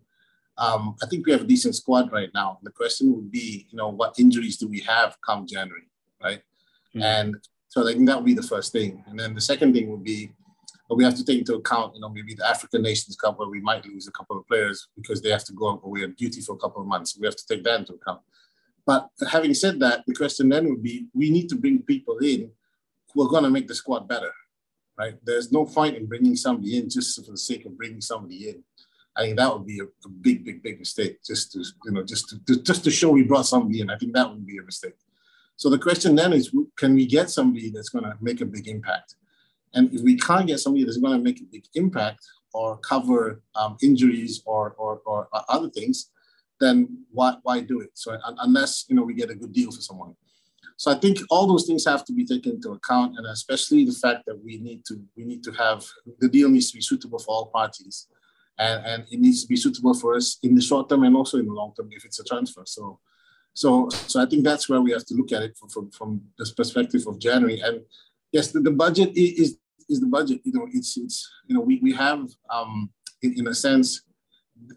um, 0.58 0.96
I 1.04 1.08
think 1.08 1.26
we 1.26 1.32
have 1.34 1.42
a 1.42 1.46
decent 1.46 1.76
squad 1.76 2.12
right 2.12 2.30
now. 2.34 2.60
The 2.64 2.72
question 2.72 3.14
would 3.16 3.32
be, 3.32 3.68
you 3.70 3.78
know, 3.78 3.90
what 3.90 4.18
injuries 4.18 4.58
do 4.58 4.68
we 4.68 4.80
have 4.82 5.18
come 5.26 5.46
January, 5.46 5.90
right? 6.24 6.40
Mm-hmm. 6.96 7.02
And 7.02 7.36
so 7.68 7.88
I 7.88 7.94
think 7.94 8.08
that 8.08 8.16
would 8.16 8.26
be 8.26 8.34
the 8.34 8.44
first 8.44 8.72
thing. 8.72 9.04
And 9.08 9.20
then 9.20 9.34
the 9.34 9.42
second 9.42 9.74
thing 9.74 9.90
would 9.92 10.04
be, 10.04 10.32
we 10.94 11.04
have 11.04 11.16
to 11.16 11.26
take 11.26 11.40
into 11.40 11.56
account, 11.56 11.96
you 11.96 12.02
know, 12.02 12.10
maybe 12.10 12.36
the 12.36 12.48
African 12.48 12.84
Nations 12.84 13.16
Cup 13.16 13.40
where 13.40 13.50
we 13.50 13.60
might 13.60 13.86
lose 13.86 14.08
a 14.08 14.12
couple 14.12 14.38
of 14.38 14.48
players 14.48 14.88
because 14.96 15.22
they 15.22 15.32
have 15.32 15.44
to 15.46 15.54
go 15.54 15.82
away 15.84 16.04
on 16.04 16.14
duty 16.14 16.42
for 16.42 16.54
a 16.54 16.60
couple 16.60 16.82
of 16.82 16.88
months. 16.88 17.18
We 17.20 17.26
have 17.26 17.36
to 17.36 17.48
take 17.48 17.64
that 17.64 17.80
into 17.80 17.94
account. 17.94 18.22
But 18.86 19.10
having 19.32 19.56
said 19.56 19.80
that, 19.80 20.04
the 20.06 20.14
question 20.14 20.50
then 20.50 20.70
would 20.70 20.84
be, 20.84 21.08
we 21.14 21.32
need 21.32 21.50
to 21.50 21.56
bring 21.56 21.82
people 21.82 22.20
in 22.20 22.52
who 23.14 23.26
are 23.26 23.30
going 23.30 23.44
to 23.44 23.50
make 23.50 23.68
the 23.68 23.74
squad 23.74 24.08
better, 24.08 24.32
right? 24.98 25.16
There's 25.24 25.52
no 25.52 25.66
point 25.66 25.98
in 25.98 26.06
bringing 26.06 26.36
somebody 26.36 26.78
in 26.78 26.90
just 26.90 27.26
for 27.26 27.32
the 27.32 27.38
sake 27.38 27.66
of 27.66 27.76
bringing 27.78 28.02
somebody 28.02 28.50
in. 28.50 28.64
I 29.18 29.24
think 29.24 29.38
that 29.38 29.52
would 29.52 29.66
be 29.66 29.80
a, 29.80 29.86
a, 29.86 30.10
big, 30.10 30.44
big, 30.46 30.62
big 30.62 30.78
mistake. 30.78 31.24
Just 31.26 31.54
to 31.54 31.60
you 31.86 31.92
know, 31.92 32.04
just 32.04 32.30
to, 32.30 32.46
to, 32.46 32.62
just 32.62 32.84
to 32.84 32.92
show 32.92 33.10
we 33.10 33.24
brought 33.24 33.48
somebody 33.48 33.80
in. 33.80 33.90
I 33.90 33.98
think 33.98 34.14
that 34.14 34.30
would 34.30 34.46
be 34.46 34.58
a 34.58 34.64
mistake. 34.64 34.96
So 35.56 35.70
the 35.70 35.80
question 35.80 36.16
then 36.16 36.34
is, 36.34 36.54
can 36.76 36.94
we 36.94 37.06
get 37.06 37.30
somebody 37.30 37.70
that's 37.70 37.90
going 37.90 38.04
to 38.04 38.18
make 38.20 38.42
a 38.42 38.46
big 38.46 38.68
impact? 38.68 39.16
And 39.76 39.94
if 39.94 40.02
we 40.02 40.18
can't 40.18 40.48
get 40.48 40.60
somebody 40.60 40.84
that's 40.84 40.98
going 40.98 41.18
to 41.18 41.24
make 41.24 41.40
a 41.42 41.46
big 41.46 41.66
impact 41.76 42.26
or 42.54 42.78
cover 42.78 43.42
um, 43.56 43.78
injuries 43.84 44.42
or, 44.46 44.72
or, 44.78 45.02
or 45.06 45.28
other 45.50 45.70
things, 45.70 46.12
then 46.60 47.06
why, 47.12 47.36
why 47.44 47.60
do 47.62 47.82
it? 47.82 47.92
So 47.94 48.18
unless 48.40 48.86
you 48.88 48.96
know 48.96 49.04
we 49.04 49.14
get 49.14 49.30
a 49.30 49.36
good 49.36 49.52
deal 49.52 49.72
for 49.72 49.82
someone. 49.82 50.16
So 50.78 50.92
I 50.92 50.96
think 50.96 51.20
all 51.30 51.48
those 51.48 51.68
things 51.68 51.86
have 51.86 52.06
to 52.06 52.14
be 52.14 52.26
taken 52.26 52.54
into 52.54 52.72
account, 52.72 53.18
and 53.18 53.26
especially 53.28 53.86
the 53.86 53.94
fact 53.94 54.26
that 54.26 54.42
we 54.44 54.58
need 54.58 54.84
to 54.86 55.02
we 55.18 55.26
need 55.26 55.44
to 55.44 55.52
have 55.52 55.86
the 56.20 56.30
deal 56.30 56.50
needs 56.50 56.72
to 56.72 56.78
be 56.78 56.82
suitable 56.82 57.20
for 57.20 57.36
all 57.36 57.46
parties 57.48 58.08
and, 58.58 58.86
and 58.86 59.06
it 59.12 59.20
needs 59.20 59.42
to 59.42 59.48
be 59.48 59.56
suitable 59.56 59.94
for 59.94 60.16
us 60.16 60.38
in 60.44 60.56
the 60.56 60.62
short 60.62 60.90
term 60.90 61.04
and 61.04 61.16
also 61.16 61.38
in 61.38 61.46
the 61.46 61.54
long 61.54 61.74
term 61.76 61.90
if 61.92 62.06
it's 62.06 62.20
a 62.20 62.24
transfer. 62.24 62.64
So, 62.66 63.00
so, 63.54 63.90
so 63.90 64.22
I 64.22 64.26
think 64.26 64.44
that's 64.44 64.70
where 64.70 64.82
we 64.82 64.92
have 64.92 65.06
to 65.06 65.14
look 65.14 65.32
at 65.32 65.44
it 65.44 65.58
from, 65.58 65.70
from, 65.70 65.92
from 65.92 66.22
this 66.38 66.52
perspective 66.52 67.06
of 67.08 67.20
January. 67.20 67.60
And 67.60 67.82
yes, 68.32 68.52
the, 68.52 68.60
the 68.60 68.72
budget 68.72 69.10
is 69.16 69.40
is 69.40 69.58
the 69.88 70.08
budget. 70.08 70.42
You 70.44 70.54
know, 70.54 70.68
it's 70.72 70.98
it's 70.98 71.30
you 71.48 71.56
know 71.56 71.62
we 71.62 71.80
we 71.82 71.94
have 71.94 72.28
um, 72.50 72.90
in, 73.22 73.40
in 73.40 73.48
a 73.48 73.54
sense 73.54 74.02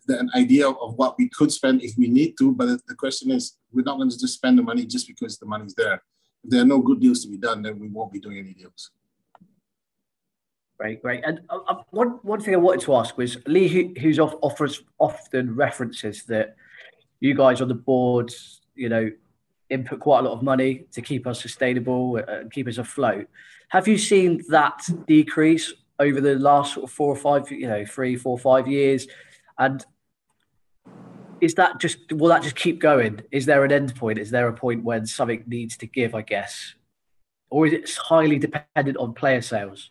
the, 0.07 0.19
an 0.19 0.31
idea 0.35 0.69
of 0.69 0.95
what 0.97 1.17
we 1.19 1.29
could 1.29 1.53
spend 1.53 1.83
if 1.83 1.97
we 1.97 2.09
need 2.09 2.37
to, 2.39 2.53
but 2.53 2.67
the 2.87 2.95
question 2.95 3.31
is 3.31 3.57
we're 3.73 3.83
not 3.83 3.97
going 3.97 4.11
to 4.11 4.19
just 4.19 4.35
spend 4.35 4.59
the 4.59 4.63
money 4.63 4.87
just 4.87 5.07
because 5.07 5.39
the 5.39 5.47
money's 5.47 5.75
there. 5.75 6.03
If 6.45 6.51
there 6.51 6.63
are 6.63 6.67
no 6.67 6.81
good 6.81 7.01
deals 7.01 7.23
to 7.25 7.31
be 7.31 7.37
done, 7.37 7.63
then 7.63 7.79
we 7.79 7.89
won't 7.89 8.13
be 8.13 8.21
doing 8.21 8.39
any 8.39 8.55
deals. 8.55 8.91
Great, 10.79 11.03
great. 11.03 11.25
And 11.25 11.41
uh, 11.51 11.59
uh, 11.69 11.83
one 11.91 12.21
one 12.23 12.41
thing 12.41 12.55
I 12.55 12.59
wanted 12.59 12.83
to 12.83 12.95
ask 12.95 13.19
was 13.19 13.37
Lee, 13.47 13.69
who, 13.69 14.01
who's 14.01 14.21
off, 14.21 14.35
offers 14.43 14.83
often 14.99 15.57
references 15.57 16.25
that 16.25 16.55
you 17.19 17.35
guys 17.35 17.61
on 17.61 17.67
the 17.67 17.75
board, 17.75 18.33
you 18.77 18.89
know, 18.89 19.11
input 19.71 20.01
quite 20.01 20.21
a 20.21 20.23
lot 20.23 20.33
of 20.33 20.43
money 20.43 20.85
to 20.93 21.03
keep 21.03 21.27
us 21.27 21.41
sustainable 21.41 22.17
uh, 22.17 22.33
and 22.33 22.53
keep 22.53 22.69
us 22.69 22.79
afloat. 22.79 23.29
Have 23.69 23.87
you 23.87 23.99
seen 23.99 24.43
that 24.49 24.89
decrease 25.07 25.73
over 25.99 26.21
the 26.21 26.37
last 26.37 26.75
sort 26.75 26.85
of 26.85 26.91
four 26.91 27.13
or 27.13 27.17
five, 27.17 27.51
you 27.51 27.69
know, 27.69 27.85
three, 27.85 28.17
four, 28.17 28.39
five 28.39 28.67
years? 28.67 29.07
And 29.59 29.85
is 31.41 31.55
that 31.55 31.81
just 31.81 32.13
will 32.13 32.29
that 32.29 32.43
just 32.43 32.57
keep 32.57 32.81
going? 32.81 33.21
Is 33.31 33.47
there 33.47 33.65
an 33.65 33.73
end 33.73 33.95
point? 33.95 34.19
Is 34.19 34.31
there 34.31 34.49
a 34.49 34.53
point 34.53 34.85
when 34.85 35.07
something 35.07 35.45
needs 35.47 35.77
to 35.79 35.87
give? 35.87 36.15
I 36.15 36.23
guess, 36.23 36.75
or 37.51 37.67
is 37.67 37.73
it 37.73 37.91
highly 37.97 38.39
dependent 38.39 38.97
on 38.97 39.15
player 39.15 39.43
sales? 39.43 39.91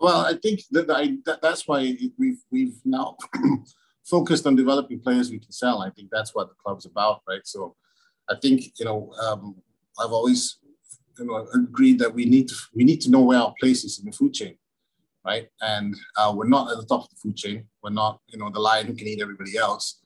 Well, 0.00 0.20
I 0.20 0.34
think 0.34 0.60
that, 0.70 0.86
that 0.86 1.42
that's 1.42 1.66
why 1.66 1.96
we've 2.18 2.40
we've 2.50 2.76
now 2.84 3.16
focused 4.04 4.46
on 4.46 4.56
developing 4.56 5.00
players 5.00 5.30
we 5.30 5.40
can 5.40 5.52
sell. 5.52 5.82
I 5.82 5.90
think 5.90 6.10
that's 6.10 6.34
what 6.34 6.48
the 6.48 6.54
club's 6.54 6.86
about, 6.86 7.22
right? 7.28 7.40
So, 7.44 7.74
I 8.30 8.36
think 8.42 8.62
you 8.78 8.84
know 8.84 9.12
um, 9.22 9.56
I've 10.00 10.12
always 10.12 10.58
you 11.18 11.26
know 11.26 11.46
agreed 11.54 11.98
that 12.00 12.14
we 12.14 12.24
need 12.24 12.48
to 12.48 12.54
we 12.74 12.84
need 12.84 13.00
to 13.02 13.10
know 13.10 13.20
where 13.20 13.38
our 13.38 13.54
place 13.60 13.84
is 13.84 13.98
in 13.98 14.06
the 14.06 14.12
food 14.12 14.34
chain, 14.34 14.56
right? 15.24 15.48
And 15.60 15.94
uh, 16.16 16.32
we're 16.36 16.48
not 16.48 16.70
at 16.70 16.78
the 16.78 16.86
top 16.86 17.04
of 17.04 17.10
the 17.10 17.16
food 17.16 17.36
chain. 17.36 17.64
We're 17.82 17.90
not 17.90 18.20
you 18.28 18.38
know 18.38 18.50
the 18.50 18.60
lion 18.60 18.86
who 18.86 18.94
can 18.94 19.06
eat 19.08 19.20
everybody 19.22 19.56
else. 19.56 20.00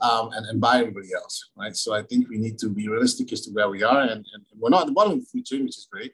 um, 0.00 0.30
and, 0.32 0.46
and 0.46 0.60
buy 0.60 0.78
everybody 0.78 1.08
else, 1.14 1.50
right? 1.56 1.74
So 1.76 1.94
I 1.94 2.02
think 2.02 2.28
we 2.28 2.38
need 2.38 2.58
to 2.58 2.68
be 2.68 2.88
realistic 2.88 3.32
as 3.32 3.40
to 3.42 3.50
where 3.50 3.68
we 3.68 3.82
are, 3.82 4.02
and, 4.02 4.24
and 4.32 4.44
we're 4.56 4.70
not 4.70 4.82
at 4.82 4.86
the 4.86 4.92
bottom 4.92 5.12
of 5.14 5.20
the 5.20 5.26
food 5.26 5.44
chain, 5.44 5.64
which 5.64 5.78
is 5.78 5.88
great. 5.90 6.12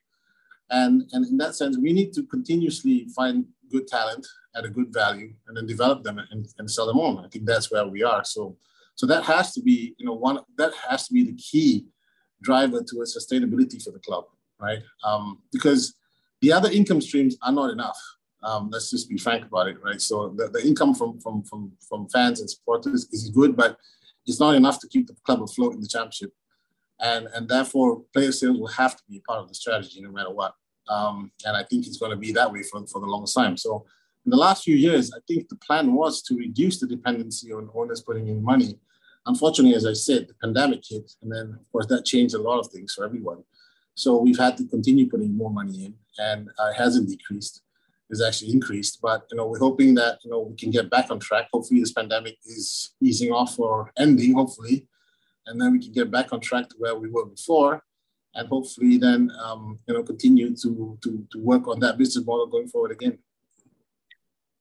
And, 0.71 1.05
and 1.13 1.27
in 1.27 1.37
that 1.39 1.55
sense, 1.55 1.77
we 1.77 1.93
need 1.93 2.13
to 2.15 2.23
continuously 2.25 3.07
find 3.15 3.45
good 3.71 3.87
talent 3.87 4.27
at 4.57 4.65
a 4.65 4.71
good 4.71 4.93
value 4.93 5.35
and 5.47 5.57
then 5.57 5.67
develop 5.67 6.03
them 6.03 6.19
and, 6.31 6.47
and 6.59 6.71
sell 6.71 6.87
them 6.87 6.99
on. 6.99 7.25
I 7.25 7.29
think 7.29 7.45
that's 7.45 7.71
where 7.71 7.87
we 7.87 8.03
are. 8.03 8.25
So, 8.25 8.57
so 8.97 9.07
that 9.07 9.25
has 9.25 9.53
to 9.55 9.63
be, 9.63 9.95
you 9.99 10.07
know, 10.07 10.15
one 10.15 10.39
that 10.57 10.73
has 10.89 11.07
to 11.09 11.15
be 11.15 11.25
the 11.25 11.35
key 11.35 11.87
driver 12.43 12.83
to 12.83 13.01
a 13.01 13.05
sustainability 13.05 13.83
for 13.83 13.91
the 13.91 13.99
club, 13.99 14.25
right? 14.61 14.79
Um, 15.03 15.43
because 15.53 15.95
the 16.41 16.53
other 16.53 16.71
income 16.71 17.01
streams 17.01 17.37
are 17.43 17.53
not 17.53 17.71
enough. 17.71 17.99
Um, 18.43 18.69
let's 18.71 18.91
just 18.91 19.09
be 19.09 19.17
frank 19.17 19.47
about 19.47 19.69
it, 19.69 19.83
right? 19.83 20.01
So 20.01 20.35
the, 20.37 20.49
the 20.49 20.67
income 20.67 20.95
from, 20.95 21.19
from 21.21 21.43
from 21.45 21.73
from 21.89 22.09
fans 22.11 22.41
and 22.41 22.51
supporters 22.51 23.09
is 23.11 23.31
good, 23.31 23.57
but 23.57 23.79
it's 24.27 24.41
not 24.41 24.55
enough 24.55 24.79
to 24.81 24.89
keep 24.89 25.07
the 25.07 25.17
club 25.25 25.43
afloat 25.43 25.75
in 25.75 25.81
the 25.81 25.89
championship, 25.89 26.33
and 27.01 27.27
and 27.35 27.49
therefore 27.49 28.03
player 28.13 28.33
sales 28.33 28.59
will 28.59 28.69
have 28.69 28.97
to 28.97 29.03
be 29.09 29.21
part 29.27 29.41
of 29.41 29.49
the 29.49 29.55
strategy 29.55 30.01
no 30.03 30.13
matter 30.13 30.31
what. 30.31 30.55
Um, 30.89 31.33
and 31.47 31.57
I 31.57 31.63
think 31.63 31.87
it's 31.87 31.97
going 31.97 32.11
to 32.11 32.19
be 32.19 32.33
that 32.33 32.53
way 32.53 32.63
for 32.63 32.87
for 32.87 33.01
the 33.01 33.07
longest 33.07 33.35
time. 33.35 33.57
So 33.57 33.87
in 34.25 34.31
the 34.31 34.37
last 34.37 34.65
few 34.65 34.77
years, 34.77 35.13
I 35.15 35.21
think 35.29 35.49
the 35.49 35.57
plan 35.57 35.93
was 35.93 36.23
to 36.23 36.37
reduce 36.37 36.81
the 36.81 36.87
dependency 36.87 37.53
on 37.53 37.71
owners 37.75 38.01
putting 38.01 38.29
in 38.29 38.43
money. 38.43 38.79
Unfortunately, 39.27 39.75
as 39.75 39.87
I 39.87 39.93
said, 39.93 40.29
the 40.29 40.35
pandemic 40.43 40.83
hit, 40.89 41.13
and 41.23 41.33
then 41.33 41.57
of 41.61 41.73
course 41.73 41.87
that 41.87 42.05
changed 42.05 42.35
a 42.35 42.43
lot 42.43 42.59
of 42.59 42.69
things 42.69 42.95
for 42.95 43.05
everyone. 43.05 43.43
So 43.95 44.17
we've 44.17 44.39
had 44.39 44.57
to 44.59 44.65
continue 44.67 45.09
putting 45.09 45.37
more 45.37 45.51
money 45.51 45.87
in, 45.87 45.95
and 46.19 46.49
uh, 46.59 46.71
it 46.71 46.77
hasn't 46.77 47.09
decreased 47.09 47.63
it's 48.11 48.23
actually 48.23 48.53
increased. 48.53 49.01
But 49.01 49.27
you 49.31 49.37
know, 49.37 49.47
we're 49.47 49.59
hoping 49.59 49.95
that 49.95 50.19
you 50.25 50.31
know 50.31 50.41
we 50.41 50.57
can 50.57 50.71
get 50.71 50.91
back 50.91 51.11
on 51.11 51.19
track. 51.19 51.49
Hopefully, 51.53 51.81
this 51.81 51.93
pandemic 51.93 52.39
is 52.45 52.95
easing 53.01 53.33
off 53.33 53.59
or 53.59 53.93
ending. 53.99 54.35
Hopefully, 54.35 54.87
and 55.47 55.61
then 55.61 55.73
we 55.73 55.79
can 55.79 55.93
get 55.93 56.11
back 56.11 56.33
on 56.33 56.41
track 56.41 56.69
to 56.69 56.77
where 56.79 56.97
we 56.97 57.09
were 57.09 57.27
before, 57.27 57.83
and 58.35 58.49
hopefully 58.49 58.99
then 58.99 59.31
um, 59.43 59.79
you 59.87 59.95
know 59.95 60.03
continue 60.03 60.55
to, 60.57 60.99
to 61.03 61.27
to 61.33 61.39
work 61.39 61.69
on 61.69 61.81
that 61.81 61.99
business 61.99 62.25
model 62.25 62.47
going 62.47 62.69
forward 62.69 62.93
again. 62.93 63.19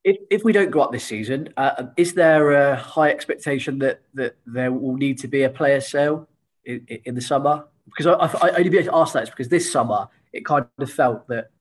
If, 0.04 0.18
if 0.30 0.44
we 0.44 0.52
don't 0.52 0.70
go 0.70 0.82
up 0.82 0.92
this 0.92 1.06
season, 1.06 1.50
uh, 1.56 1.86
is 1.96 2.14
there 2.14 2.52
a 2.52 2.76
high 2.76 3.10
expectation 3.10 3.80
that 3.80 4.02
that 4.14 4.36
there 4.46 4.72
will 4.72 4.96
need 4.96 5.18
to 5.20 5.28
be 5.28 5.44
a 5.44 5.50
player 5.50 5.80
sale 5.80 6.28
in, 6.66 6.86
in 7.06 7.16
the 7.16 7.22
summer? 7.22 7.66
Because 7.86 8.08
I, 8.08 8.14
I, 8.14 8.50
I 8.50 8.58
only 8.58 8.70
be 8.70 8.80
able 8.80 8.92
to 8.92 8.98
ask 8.98 9.14
that 9.14 9.24
is 9.24 9.30
because 9.30 9.50
this 9.50 9.72
summer 9.72 10.10
it 10.34 10.46
kind 10.46 10.66
of 10.80 10.92
felt 10.92 11.28
that 11.28 11.52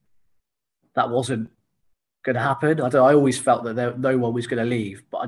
that 0.95 1.11
wasn't 1.11 1.51
going 2.25 2.35
to 2.35 2.43
happen. 2.43 2.81
I, 2.81 2.87
I 2.89 3.15
always 3.15 3.39
felt 3.39 3.65
that 3.65 3.77
there, 3.77 3.97
no 3.97 4.17
one 4.19 4.33
was 4.33 4.47
going 4.47 4.63
to 4.63 4.69
leave, 4.69 5.05
but 5.11 5.19
I, 5.19 5.27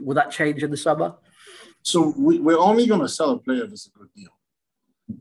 will 0.00 0.14
that 0.14 0.30
change 0.30 0.62
in 0.62 0.70
the 0.70 0.76
summer? 0.76 1.14
So 1.82 2.12
we, 2.16 2.38
we're 2.40 2.58
only 2.58 2.86
going 2.86 3.00
to 3.00 3.08
sell 3.08 3.30
a 3.30 3.38
player 3.38 3.64
if 3.64 3.72
it's 3.72 3.86
a 3.86 3.98
good 3.98 4.12
deal. 4.14 4.30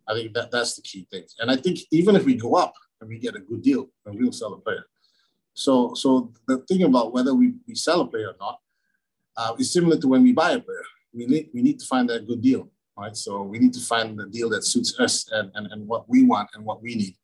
I 0.07 0.13
think 0.13 0.33
that 0.33 0.51
that's 0.51 0.75
the 0.75 0.81
key 0.81 1.07
thing. 1.09 1.23
And 1.39 1.49
I 1.49 1.55
think 1.55 1.79
even 1.91 2.15
if 2.15 2.25
we 2.25 2.35
go 2.35 2.55
up 2.55 2.73
and 2.99 3.09
we 3.09 3.17
get 3.17 3.35
a 3.35 3.39
good 3.39 3.61
deal, 3.61 3.89
then 4.05 4.17
we'll 4.17 4.31
sell 4.31 4.53
a 4.53 4.57
player. 4.59 4.83
So 5.59 5.93
so 5.93 6.31
the 6.47 6.57
thing 6.69 6.83
about 6.83 7.13
whether 7.13 7.33
we, 7.41 7.47
we 7.67 7.75
sell 7.75 8.01
a 8.01 8.07
player 8.07 8.29
or 8.33 8.37
not 8.39 8.57
uh, 9.37 9.51
is 9.59 9.73
similar 9.73 9.97
to 9.99 10.07
when 10.07 10.23
we 10.23 10.31
buy 10.31 10.51
a 10.51 10.59
player. 10.59 10.87
We 11.13 11.25
need 11.25 11.49
we 11.53 11.61
need 11.61 11.79
to 11.79 11.85
find 11.85 12.09
a 12.09 12.19
good 12.29 12.41
deal, 12.41 12.63
right? 12.97 13.15
So 13.25 13.31
we 13.51 13.57
need 13.59 13.73
to 13.73 13.83
find 13.93 14.17
the 14.17 14.27
deal 14.27 14.49
that 14.51 14.63
suits 14.63 14.91
us 14.99 15.29
and, 15.37 15.51
and, 15.55 15.65
and 15.71 15.81
what 15.91 16.03
we 16.07 16.23
want 16.23 16.49
and 16.53 16.63
what 16.63 16.81
we 16.81 16.95
need. 16.95 17.15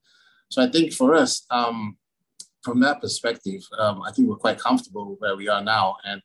So 0.49 0.61
I 0.61 0.67
think 0.69 0.93
for 0.93 1.15
us, 1.15 1.45
um, 1.49 1.97
from 2.61 2.79
that 2.81 2.99
perspective, 2.99 3.61
um, 3.79 4.01
I 4.07 4.11
think 4.11 4.27
we're 4.27 4.45
quite 4.47 4.59
comfortable 4.59 5.15
where 5.19 5.35
we 5.37 5.47
are 5.47 5.63
now. 5.63 5.95
And 6.03 6.21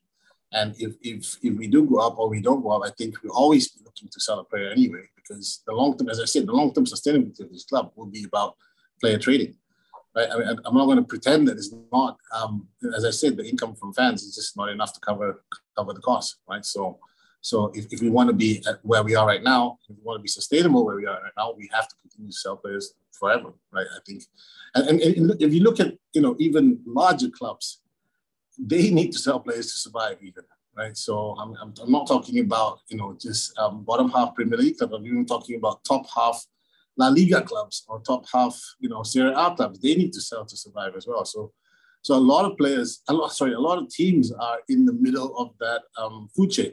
and 0.53 0.75
if, 0.85 0.93
if 1.03 1.37
if 1.43 1.53
we 1.61 1.69
do 1.69 1.85
go 1.85 1.99
up 2.07 2.19
or 2.19 2.29
we 2.29 2.41
don't 2.43 2.63
go 2.63 2.71
up, 2.77 2.83
I 2.85 2.93
think 2.99 3.23
we'll 3.23 3.41
always 3.43 3.65
looking 3.85 4.09
to 4.15 4.21
sell 4.27 4.41
a 4.41 4.45
player 4.45 4.71
anyway, 4.71 5.05
because 5.15 5.63
the 5.67 5.75
long 5.81 5.97
term, 5.97 6.09
as 6.09 6.19
I 6.19 6.25
said, 6.25 6.47
the 6.47 6.59
long 6.61 6.75
term 6.75 6.87
sustainability 6.87 7.41
of 7.45 7.51
this 7.53 7.67
club 7.71 7.93
will 7.95 8.11
be 8.19 8.25
about 8.25 8.57
player 9.01 9.19
trading. 9.27 9.55
I, 10.29 10.55
I'm 10.65 10.75
not 10.75 10.87
going 10.87 10.99
to 10.99 11.05
pretend 11.05 11.49
that 11.49 11.57
it's 11.57 11.73
not. 11.93 12.17
Um, 12.35 12.69
as 12.97 13.05
I 13.05 13.11
said, 13.11 13.37
the 13.37 13.49
income 13.49 13.75
from 13.75 13.93
fans 13.93 14.23
is 14.23 14.35
just 14.35 14.57
not 14.57 14.69
enough 14.69 14.93
to 14.95 15.01
cover 15.01 15.43
cover 15.77 15.93
the 15.93 16.01
cost, 16.01 16.37
right? 16.49 16.65
So, 16.65 16.99
so 17.41 17.71
if, 17.75 17.87
if 17.91 18.01
we 18.01 18.11
want 18.11 18.29
to 18.29 18.35
be 18.35 18.63
at 18.69 18.79
where 18.83 19.03
we 19.03 19.15
are 19.15 19.27
right 19.27 19.43
now, 19.43 19.79
if 19.89 19.97
we 19.97 20.03
want 20.03 20.19
to 20.19 20.23
be 20.23 20.29
sustainable 20.29 20.85
where 20.85 20.97
we 20.97 21.07
are 21.07 21.23
right 21.23 21.33
now, 21.37 21.53
we 21.57 21.69
have 21.73 21.89
to 21.89 21.95
continue 22.01 22.31
to 22.31 22.37
sell 22.37 22.57
players 22.57 22.95
forever, 23.13 23.53
right? 23.73 23.87
I 23.95 24.01
think, 24.07 24.23
and, 24.75 25.01
and, 25.01 25.01
and 25.01 25.43
if 25.43 25.53
you 25.53 25.63
look 25.63 25.81
at 25.81 25.95
you 26.13 26.23
know 26.23 26.37
even 26.39 26.81
larger 26.87 27.31
clubs, 27.31 27.81
they 28.59 28.91
need 28.91 29.13
to 29.13 29.19
sell 29.19 29.41
players 29.41 29.73
to 29.73 29.79
survive, 29.79 30.19
even 30.23 30.45
right. 30.77 30.97
So 30.97 31.37
I'm, 31.39 31.55
I'm, 31.61 31.75
I'm 31.83 31.93
not 31.93 32.07
talking 32.07 32.41
about 32.41 32.81
you 32.89 32.97
know 32.97 33.17
just 33.21 33.57
um, 33.59 33.85
bottom 33.85 34.11
half 34.11 34.35
Premier 34.35 34.59
League 34.59 34.79
club. 34.79 34.93
I'm 34.95 35.07
even 35.07 35.27
talking 35.27 35.57
about 35.57 35.85
top 35.85 36.07
half 36.15 36.45
La 37.01 37.09
Liga 37.09 37.41
clubs 37.51 37.77
or 37.89 38.01
top 38.01 38.23
half 38.35 38.57
you 38.83 38.89
know 38.91 39.03
Serie 39.13 39.35
A 39.45 39.55
clubs. 39.57 39.79
They 39.81 39.95
need 40.01 40.13
to 40.19 40.23
sell 40.31 40.45
to 40.51 40.57
survive 40.65 40.93
as 40.97 41.07
well. 41.07 41.25
So. 41.25 41.41
So 42.03 42.15
a 42.15 42.27
lot 42.33 42.45
of 42.47 42.57
players, 42.57 43.03
a 43.09 43.13
lot, 43.13 43.31
sorry, 43.41 43.53
a 43.53 43.61
lot 43.69 43.77
of 43.77 43.91
teams 43.91 44.33
are 44.33 44.59
in 44.73 44.87
the 44.87 44.97
middle 45.05 45.37
of 45.37 45.49
that 45.65 45.83
um, 46.03 46.31
food 46.35 46.51
chain, 46.51 46.73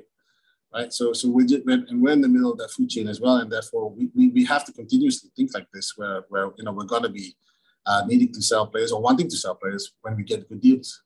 right? 0.73 0.89
So, 0.93 1.11
so 1.11 1.29
we're, 1.29 1.45
just, 1.45 1.63
and 1.67 2.01
we're 2.01 2.13
in 2.13 2.21
the 2.21 2.29
middle 2.29 2.53
of 2.53 2.57
that 2.59 2.71
food 2.71 2.89
chain 2.89 3.09
as 3.09 3.19
well, 3.19 3.35
and 3.41 3.51
therefore 3.51 3.85
we, 3.89 4.09
we, 4.15 4.29
we 4.29 4.45
have 4.45 4.63
to 4.67 4.71
continuously 4.71 5.29
think 5.35 5.53
like 5.53 5.67
this, 5.73 5.87
where, 5.97 6.21
where 6.29 6.45
you 6.57 6.63
know 6.63 6.71
we're 6.71 6.87
to 6.87 7.09
be 7.09 7.35
uh, 7.87 8.03
needing 8.07 8.31
to 8.35 8.41
sell 8.41 8.67
players 8.67 8.93
or 8.93 9.01
wanting 9.01 9.29
to 9.29 9.35
sell 9.35 9.55
players 9.55 9.91
when 10.01 10.15
we 10.15 10.23
get 10.23 10.47
good 10.47 10.61
deals. 10.61 11.01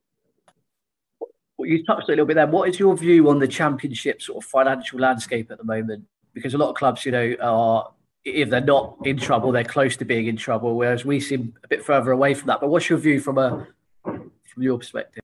Well, 1.58 1.68
you 1.68 1.84
touched 1.84 2.10
a 2.10 2.12
little 2.12 2.26
bit 2.26 2.36
there. 2.36 2.46
What 2.46 2.70
is 2.70 2.80
your 2.80 2.96
view 2.96 3.28
on 3.28 3.40
the 3.40 3.48
championship 3.48 4.22
sort 4.22 4.44
of 4.44 4.50
financial 4.50 5.00
landscape 5.00 5.50
at 5.50 5.58
the 5.58 5.64
moment? 5.76 6.06
Because 6.36 6.54
a 6.54 6.60
lot 6.60 6.70
of 6.70 6.76
clubs, 6.76 7.06
you 7.08 7.12
know, 7.12 7.36
are 7.42 7.92
if 8.24 8.50
they're 8.50 8.62
not 8.62 8.98
in 9.04 9.18
trouble, 9.18 9.52
they're 9.52 9.64
close 9.64 9.98
to 9.98 10.06
being 10.06 10.28
in 10.28 10.38
trouble, 10.38 10.76
whereas 10.76 11.06
we 11.06 11.20
seem 11.20 11.54
a 11.64 11.68
bit 11.68 11.84
further 11.84 12.12
away 12.12 12.34
from 12.34 12.48
that. 12.48 12.60
But 12.60 12.70
what's 12.70 12.90
your 12.90 13.00
view 13.00 13.20
from 13.20 13.38
a 13.38 13.68
from 14.04 14.64
your 14.64 14.78
perspective? 14.78 15.24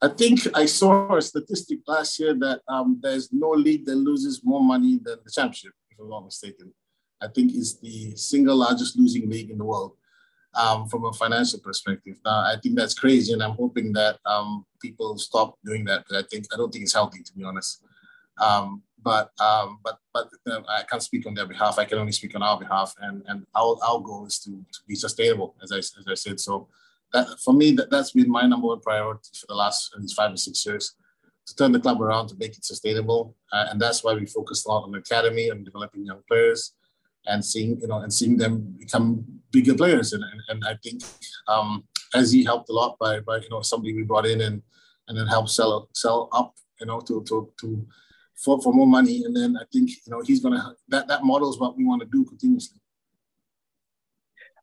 I 0.00 0.08
think 0.08 0.40
I 0.54 0.66
saw 0.66 1.16
a 1.16 1.22
statistic 1.22 1.80
last 1.86 2.18
year 2.20 2.34
that 2.34 2.60
um, 2.68 3.00
there's 3.02 3.32
no 3.32 3.50
league 3.50 3.84
that 3.86 3.96
loses 3.96 4.42
more 4.44 4.62
money 4.62 5.00
than 5.02 5.18
the 5.24 5.30
championship, 5.30 5.72
if 5.90 5.98
I'm 5.98 6.08
not 6.08 6.24
mistaken. 6.24 6.72
I 7.20 7.26
think 7.26 7.52
it's 7.52 7.78
the 7.78 8.14
single 8.14 8.56
largest 8.56 8.96
losing 8.96 9.28
league 9.28 9.50
in 9.50 9.58
the 9.58 9.64
world 9.64 9.96
um, 10.54 10.88
from 10.88 11.04
a 11.04 11.12
financial 11.12 11.58
perspective. 11.58 12.16
Now, 12.24 12.44
I 12.44 12.56
think 12.62 12.76
that's 12.76 12.94
crazy, 12.94 13.32
and 13.32 13.42
I'm 13.42 13.56
hoping 13.56 13.92
that 13.94 14.18
um, 14.24 14.64
people 14.80 15.18
stop 15.18 15.58
doing 15.64 15.84
that. 15.86 16.04
Because 16.04 16.22
I 16.22 16.26
think 16.28 16.46
I 16.52 16.56
don't 16.56 16.72
think 16.72 16.84
it's 16.84 16.94
healthy, 16.94 17.22
to 17.22 17.32
be 17.34 17.42
honest. 17.42 17.82
Um, 18.40 18.82
but 19.02 19.30
um, 19.40 19.78
but 19.84 19.98
but 20.12 20.28
uh, 20.50 20.60
I 20.68 20.82
can't 20.82 21.02
speak 21.02 21.26
on 21.26 21.34
their 21.34 21.46
behalf. 21.46 21.78
I 21.78 21.84
can 21.84 21.98
only 21.98 22.12
speak 22.12 22.34
on 22.34 22.42
our 22.42 22.58
behalf, 22.58 22.94
and 23.00 23.22
and 23.26 23.46
our, 23.54 23.76
our 23.86 24.00
goal 24.00 24.26
is 24.26 24.38
to, 24.40 24.50
to 24.50 24.80
be 24.86 24.94
sustainable, 24.94 25.54
as 25.62 25.72
I 25.72 25.78
as 25.78 26.04
I 26.08 26.14
said. 26.14 26.40
So 26.40 26.68
that, 27.12 27.26
for 27.44 27.54
me, 27.54 27.72
that, 27.72 27.90
that's 27.90 28.12
been 28.12 28.30
my 28.30 28.46
number 28.46 28.66
one 28.66 28.80
priority 28.80 29.30
for 29.34 29.46
the 29.48 29.54
last 29.54 29.94
five 30.16 30.32
or 30.32 30.36
six 30.36 30.64
years 30.66 30.94
to 31.46 31.56
turn 31.56 31.72
the 31.72 31.80
club 31.80 32.00
around 32.02 32.28
to 32.28 32.36
make 32.38 32.56
it 32.56 32.64
sustainable. 32.64 33.34
Uh, 33.52 33.66
and 33.70 33.80
that's 33.80 34.04
why 34.04 34.12
we 34.12 34.26
focused 34.26 34.66
a 34.66 34.68
lot 34.68 34.84
on 34.84 34.92
the 34.92 34.98
academy 34.98 35.48
and 35.48 35.64
developing 35.64 36.04
young 36.04 36.20
players 36.28 36.74
and 37.26 37.42
seeing, 37.44 37.80
you 37.80 37.86
know, 37.86 37.98
and 37.98 38.12
seeing 38.12 38.36
them 38.36 38.76
become 38.78 39.24
bigger 39.50 39.74
players. 39.74 40.12
And, 40.12 40.22
and, 40.22 40.40
and 40.48 40.64
I 40.66 40.76
think 40.82 41.02
um, 41.46 41.84
Eze 42.14 42.44
helped 42.44 42.68
a 42.68 42.72
lot 42.72 42.98
by, 42.98 43.20
by, 43.20 43.38
you 43.38 43.48
know, 43.50 43.62
somebody 43.62 43.94
we 43.94 44.02
brought 44.02 44.26
in 44.26 44.42
and, 44.42 44.62
and 45.08 45.16
then 45.16 45.26
help 45.26 45.48
sell, 45.48 45.88
sell 45.94 46.28
up, 46.32 46.54
you 46.80 46.86
know, 46.86 47.00
to, 47.00 47.22
to, 47.24 47.50
to, 47.60 47.86
for, 48.38 48.60
for 48.62 48.72
more 48.72 48.86
money. 48.86 49.24
And 49.24 49.34
then 49.36 49.56
I 49.56 49.64
think, 49.72 49.90
you 49.90 50.12
know, 50.12 50.20
he's 50.20 50.40
going 50.40 50.54
to, 50.54 50.74
that, 50.88 51.08
that 51.08 51.24
model 51.24 51.50
is 51.50 51.58
what 51.58 51.76
we 51.76 51.84
want 51.84 52.02
to 52.02 52.08
do 52.08 52.24
continuously. 52.24 52.78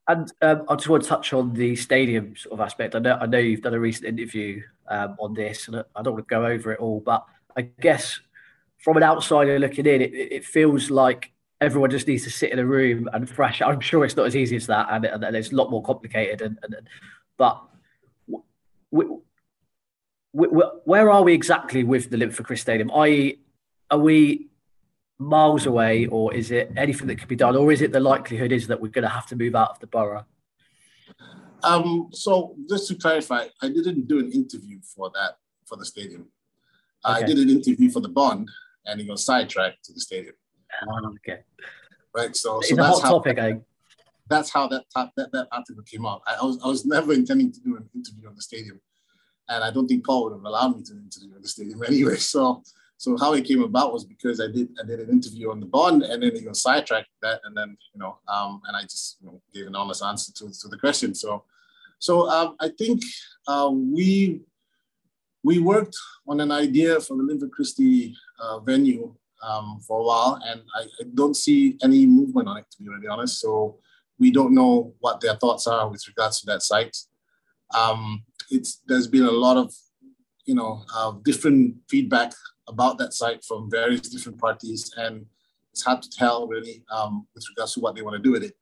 And 0.08 0.32
um, 0.41 0.63
I 0.70 0.75
just 0.75 0.88
want 0.88 1.03
to 1.03 1.10
touch 1.10 1.34
on 1.34 1.53
the 1.53 1.75
stadium 1.75 2.36
sort 2.36 2.53
of 2.53 2.60
aspect. 2.62 2.94
I 2.94 3.00
know 3.00 3.17
I 3.20 3.25
know 3.25 3.39
you've 3.39 3.63
done 3.63 3.74
a 3.74 3.79
recent 3.79 4.08
interview 4.08 4.62
um, 4.88 5.15
on 5.20 5.34
this, 5.34 5.67
and 5.67 5.77
I 5.77 6.03
don't 6.03 6.13
want 6.13 6.27
to 6.27 6.29
go 6.29 6.46
over 6.46 6.72
it 6.74 6.79
all, 6.79 7.00
but 7.00 7.25
I 7.58 7.63
guess 7.63 8.20
from 8.77 8.98
an 8.98 9.03
outsider 9.03 9.58
looking 9.58 9.88
in, 9.88 10.01
it, 10.01 10.13
it 10.13 10.46
feels 10.46 10.91
like 10.91 11.32
everyone 11.60 11.89
just 11.89 12.08
needs 12.08 12.24
to 12.25 12.29
sit 12.29 12.51
in 12.51 12.60
a 12.60 12.65
room 12.65 13.10
and 13.13 13.27
thrash. 13.27 13.63
I'm 13.63 13.79
sure 13.79 14.05
it's 14.05 14.15
not 14.15 14.27
as 14.27 14.36
easy 14.36 14.58
as 14.58 14.67
that, 14.67 14.89
and, 14.91 15.05
and 15.05 15.36
it's 15.36 15.51
a 15.51 15.55
lot 15.55 15.72
more 15.72 15.82
complicated. 15.82 16.44
And, 16.44 16.60
and 16.62 16.75
but 17.38 17.63
we, 18.91 19.05
we, 20.34 20.48
where 20.84 21.10
are 21.10 21.24
we 21.24 21.34
exactly 21.34 21.84
with 21.84 22.12
the 22.12 22.17
Linford 22.17 22.60
Stadium? 22.60 22.91
I 22.94 23.38
are 23.92 24.00
we 24.00 24.50
miles 25.18 25.65
away, 25.65 26.08
or 26.08 26.34
is 26.34 26.51
it 26.51 26.72
anything 26.75 27.08
that 27.08 27.18
could 27.18 27.27
be 27.27 27.36
done, 27.36 27.56
or 27.56 27.72
is 27.72 27.82
it 27.82 27.92
the 27.92 28.00
likelihood 28.00 28.51
is 28.51 28.68
that 28.68 28.82
we're 28.82 28.89
going 28.89 29.04
to 29.04 29.10
have 29.10 29.27
to 29.27 29.36
move 29.36 29.56
out 29.56 29.72
of 29.72 29.80
the 29.80 29.88
borough? 29.88 30.25
Um, 31.63 32.10
so 32.12 32.56
just 32.70 32.88
to 32.89 32.96
clarify, 32.96 33.48
I 33.62 33.70
didn't 33.70 34.08
do 34.08 34.20
an 34.20 34.32
interview 34.32 34.80
for 34.82 35.10
that 35.15 35.38
for 35.65 35.77
the 35.77 35.86
stadium. 35.86 36.27
Okay. 37.06 37.24
I 37.24 37.24
did 37.24 37.38
an 37.38 37.50
interview 37.50 37.89
for 37.89 38.01
the 38.01 38.10
bond, 38.10 38.50
and 38.86 39.00
it 39.00 39.08
got 39.08 39.20
sidetracked 39.20 39.84
to 39.86 39.94
the 39.94 40.00
stadium. 40.00 40.36
Oh, 40.88 41.13
okay. 41.15 41.42
Right. 42.13 42.36
So, 42.36 42.60
it's 42.60 42.70
so 42.70 42.75
that's 42.75 43.01
how, 43.01 43.10
topic. 43.12 43.39
I... 43.39 43.60
That's 44.27 44.50
how 44.50 44.68
that, 44.70 44.86
top, 44.94 45.12
that 45.18 45.32
that 45.34 45.48
article 45.51 45.84
came 45.84 46.06
out. 46.06 46.22
I, 46.25 46.36
I, 46.42 46.46
was 46.46 46.60
I 46.63 46.68
was 46.68 46.86
never 46.86 47.13
intending 47.13 47.51
to 47.51 47.60
do 47.62 47.77
an 47.77 47.88
interview 47.94 48.27
on 48.27 48.36
the 48.36 48.42
stadium, 48.42 48.82
and 49.48 49.63
I 49.63 49.72
don't 49.72 49.88
think 49.88 50.06
Paul 50.06 50.25
would 50.25 50.34
have 50.34 50.44
allowed 50.44 50.75
me 50.75 50.84
to 50.84 50.94
interview 50.94 51.36
on 51.36 51.42
the 51.42 51.48
stadium 51.48 51.82
anyway. 51.88 52.18
So 52.18 52.63
So 52.98 53.18
how 53.18 53.34
it 53.34 53.46
came 53.46 53.62
about 53.62 53.92
was 53.92 54.06
because 54.06 54.40
I 54.40 54.48
did 54.48 54.70
I 54.82 54.86
did 54.86 55.00
an 55.02 55.10
interview 55.10 55.52
on 55.52 55.60
the 55.60 55.66
bond, 55.66 56.04
and 56.04 56.24
then 56.24 56.34
he 56.34 56.42
got 56.42 56.56
sidetracked 56.56 57.10
that, 57.22 57.42
and 57.44 57.56
then 57.56 57.78
you 57.94 58.00
know, 58.00 58.18
um, 58.28 58.62
and 58.68 58.75
I 58.75 58.84
just 58.84 59.18
you 59.22 59.28
know, 59.28 59.42
gave 59.54 59.68
an 59.68 59.75
honest 59.75 60.04
answer 60.04 60.32
to, 60.34 60.52
to 60.62 60.68
the 60.70 60.78
question. 60.78 61.14
So, 61.14 61.44
so 62.00 62.30
um, 62.30 62.56
I 62.60 62.70
think 62.70 63.02
uh, 63.48 63.70
we 63.72 64.42
we 65.44 65.60
worked 65.60 65.96
on 66.28 66.40
an 66.40 66.52
idea 66.52 67.00
for 67.02 67.18
the 67.18 67.24
Linford 67.24 67.52
Christie 67.52 68.16
uh, 68.40 68.60
venue 68.60 69.14
um, 69.44 69.80
for 69.86 70.00
a 70.00 70.04
while, 70.04 70.40
and 70.46 70.62
I, 70.75 70.84
I, 70.84 71.04
don't 71.14 71.36
see 71.36 71.78
any 71.84 72.06
movement 72.06 72.48
on 72.48 72.58
it 72.58 72.66
to 72.72 72.82
be 72.82 72.90
really 72.90 73.08
honest. 73.08 73.40
So 73.40 73.78
we 74.18 74.32
don't 74.32 74.56
know 74.56 74.94
what 75.00 75.20
their 75.22 75.36
thoughts 75.36 75.68
are 75.68 75.88
with 75.90 76.08
regards 76.08 76.40
to 76.40 76.46
that 76.48 76.64
site. 76.64 76.96
Um, 77.78 78.24
it's 78.50 78.82
there's 78.88 79.08
been 79.08 79.25
a 79.25 79.32
lot 79.32 79.58
of 79.58 79.74
you 80.46 80.56
know 80.56 80.84
uh, 80.96 81.12
different 81.24 81.75
feedback 81.90 82.32
about 82.67 82.98
that 82.98 83.13
site 83.13 83.43
from 83.43 83.69
various 83.69 84.10
different 84.10 84.39
parties, 84.39 84.91
and 84.98 85.25
it's 85.72 85.84
hard 85.84 86.01
to 86.01 86.10
tell 86.10 86.48
really 86.48 86.84
um, 86.91 87.27
with 87.36 87.45
regards 87.50 87.74
to 87.74 87.79
what 87.79 87.95
they 87.95 88.01
want 88.01 88.15
to 88.15 88.22
do 88.22 88.31
with 88.31 88.43
it. 88.43 88.55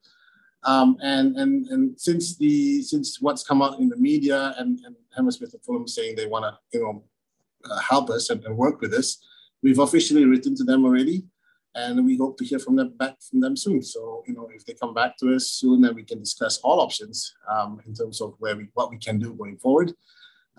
Um, 0.66 0.98
and 1.02 1.36
and 1.38 1.68
and 1.68 2.00
since 2.00 2.38
the 2.38 2.82
since 2.82 3.22
what's 3.22 3.44
come 3.44 3.62
out 3.62 3.80
in 3.80 3.90
the 3.90 3.98
media 3.98 4.56
and, 4.58 4.80
and 4.86 4.96
Hammersmith 5.16 5.54
and 5.54 5.64
Fulham 5.64 5.88
saying 5.88 6.16
they 6.16 6.26
want 6.26 6.46
to 6.46 6.78
you 6.78 6.84
know 6.84 7.04
uh, 7.70 7.80
help 7.80 8.10
us 8.10 8.30
and, 8.30 8.44
and, 8.46 8.58
work 8.58 8.82
with 8.82 8.94
us, 8.94 9.18
we've 9.62 9.80
officially 9.80 10.26
written 10.26 10.56
to 10.56 10.64
them 10.64 10.86
already, 10.86 11.24
and 11.76 12.06
we 12.06 12.18
hope 12.18 12.38
to 12.38 12.46
hear 12.46 12.60
from 12.60 12.76
them 12.78 12.94
back 12.98 13.22
from 13.22 13.42
them 13.42 13.58
soon. 13.58 13.82
So 13.82 14.24
you 14.26 14.34
know 14.34 14.50
if 14.54 14.66
they 14.66 14.74
come 14.74 14.94
back 14.94 15.18
to 15.18 15.36
us 15.36 15.50
soon, 15.50 15.82
then 15.82 15.96
we 15.96 16.04
can 16.04 16.20
discuss 16.20 16.60
all 16.60 16.80
options 16.80 17.34
um, 17.52 17.82
in 17.86 17.94
terms 17.94 18.22
of 18.22 18.36
where 18.40 18.56
we 18.56 18.68
what 18.74 18.90
we 18.90 18.98
can 18.98 19.20
do 19.20 19.34
going 19.34 19.58
forward. 19.58 19.94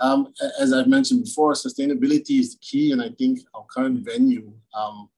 Um, 0.01 0.33
as 0.61 0.73
I've 0.73 0.89
mentioned 0.89 1.25
before, 1.25 1.53
sustainability 1.53 2.41
is 2.41 2.59
key, 2.61 2.93
and 2.93 3.01
I 3.01 3.11
think 3.11 3.41
our 3.55 3.65
current 3.65 4.05
venue, 4.05 4.53
um, 4.77 5.09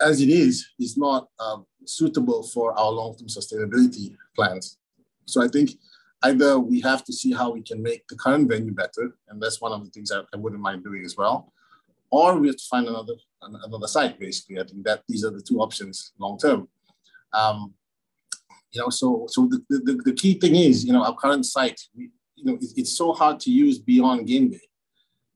as 0.00 0.20
it 0.20 0.28
is, 0.28 0.66
is 0.80 0.96
not 0.96 1.28
uh, 1.38 1.58
suitable 1.84 2.42
for 2.42 2.76
our 2.78 2.90
long-term 2.90 3.28
sustainability 3.28 4.16
plans. 4.34 4.78
So 5.26 5.42
I 5.42 5.48
think 5.48 5.70
either 6.24 6.58
we 6.58 6.80
have 6.80 7.04
to 7.04 7.12
see 7.12 7.32
how 7.32 7.52
we 7.52 7.62
can 7.62 7.82
make 7.82 8.06
the 8.08 8.16
current 8.16 8.48
venue 8.48 8.72
better, 8.72 9.16
and 9.28 9.40
that's 9.40 9.60
one 9.60 9.72
of 9.72 9.84
the 9.84 9.90
things 9.90 10.10
I, 10.10 10.22
I 10.32 10.36
wouldn't 10.36 10.60
mind 10.60 10.82
doing 10.82 11.04
as 11.04 11.16
well, 11.16 11.52
or 12.10 12.36
we 12.38 12.48
have 12.48 12.56
to 12.56 12.64
find 12.68 12.88
another 12.88 13.14
another 13.42 13.86
site. 13.86 14.18
Basically, 14.18 14.58
I 14.58 14.64
think 14.64 14.84
that 14.84 15.02
these 15.08 15.24
are 15.24 15.30
the 15.30 15.42
two 15.42 15.60
options 15.60 16.12
long 16.18 16.38
term. 16.38 16.68
Um, 17.32 17.74
you 18.72 18.80
know, 18.80 18.88
so 18.88 19.26
so 19.28 19.46
the, 19.46 19.62
the, 19.68 20.02
the 20.04 20.12
key 20.12 20.34
thing 20.34 20.56
is, 20.56 20.84
you 20.84 20.92
know, 20.92 21.04
our 21.04 21.14
current 21.14 21.46
site, 21.46 21.80
we, 21.96 22.10
you 22.44 22.52
know, 22.52 22.58
it's, 22.60 22.74
it's 22.76 22.96
so 22.96 23.12
hard 23.12 23.40
to 23.40 23.50
use 23.50 23.78
beyond 23.78 24.26
game 24.26 24.50
day, 24.50 24.60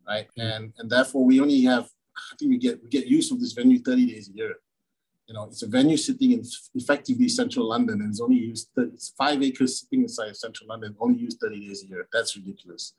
right? 0.06 0.28
Mm-hmm. 0.38 0.40
And 0.40 0.72
and 0.78 0.90
therefore 0.90 1.24
we 1.24 1.40
only 1.40 1.62
have, 1.62 1.84
I 2.16 2.36
think 2.38 2.50
we 2.50 2.58
get 2.58 2.82
we 2.82 2.88
get 2.90 3.06
use 3.06 3.30
of 3.32 3.40
this 3.40 3.52
venue 3.52 3.78
30 3.78 4.06
days 4.12 4.28
a 4.28 4.32
year. 4.32 4.54
You 5.26 5.34
know, 5.34 5.44
it's 5.44 5.62
a 5.62 5.66
venue 5.66 5.96
sitting 5.96 6.32
in 6.32 6.42
effectively 6.74 7.28
central 7.28 7.68
London 7.68 8.00
and 8.00 8.10
it's 8.10 8.20
only 8.20 8.36
used, 8.36 8.70
30, 8.74 8.92
it's 8.94 9.10
five 9.10 9.42
acres 9.42 9.80
sitting 9.80 10.02
inside 10.02 10.34
central 10.34 10.68
London, 10.68 10.96
only 11.00 11.18
used 11.18 11.38
30 11.38 11.66
days 11.66 11.84
a 11.84 11.86
year. 11.86 12.08
That's 12.10 12.34
ridiculous. 12.34 12.94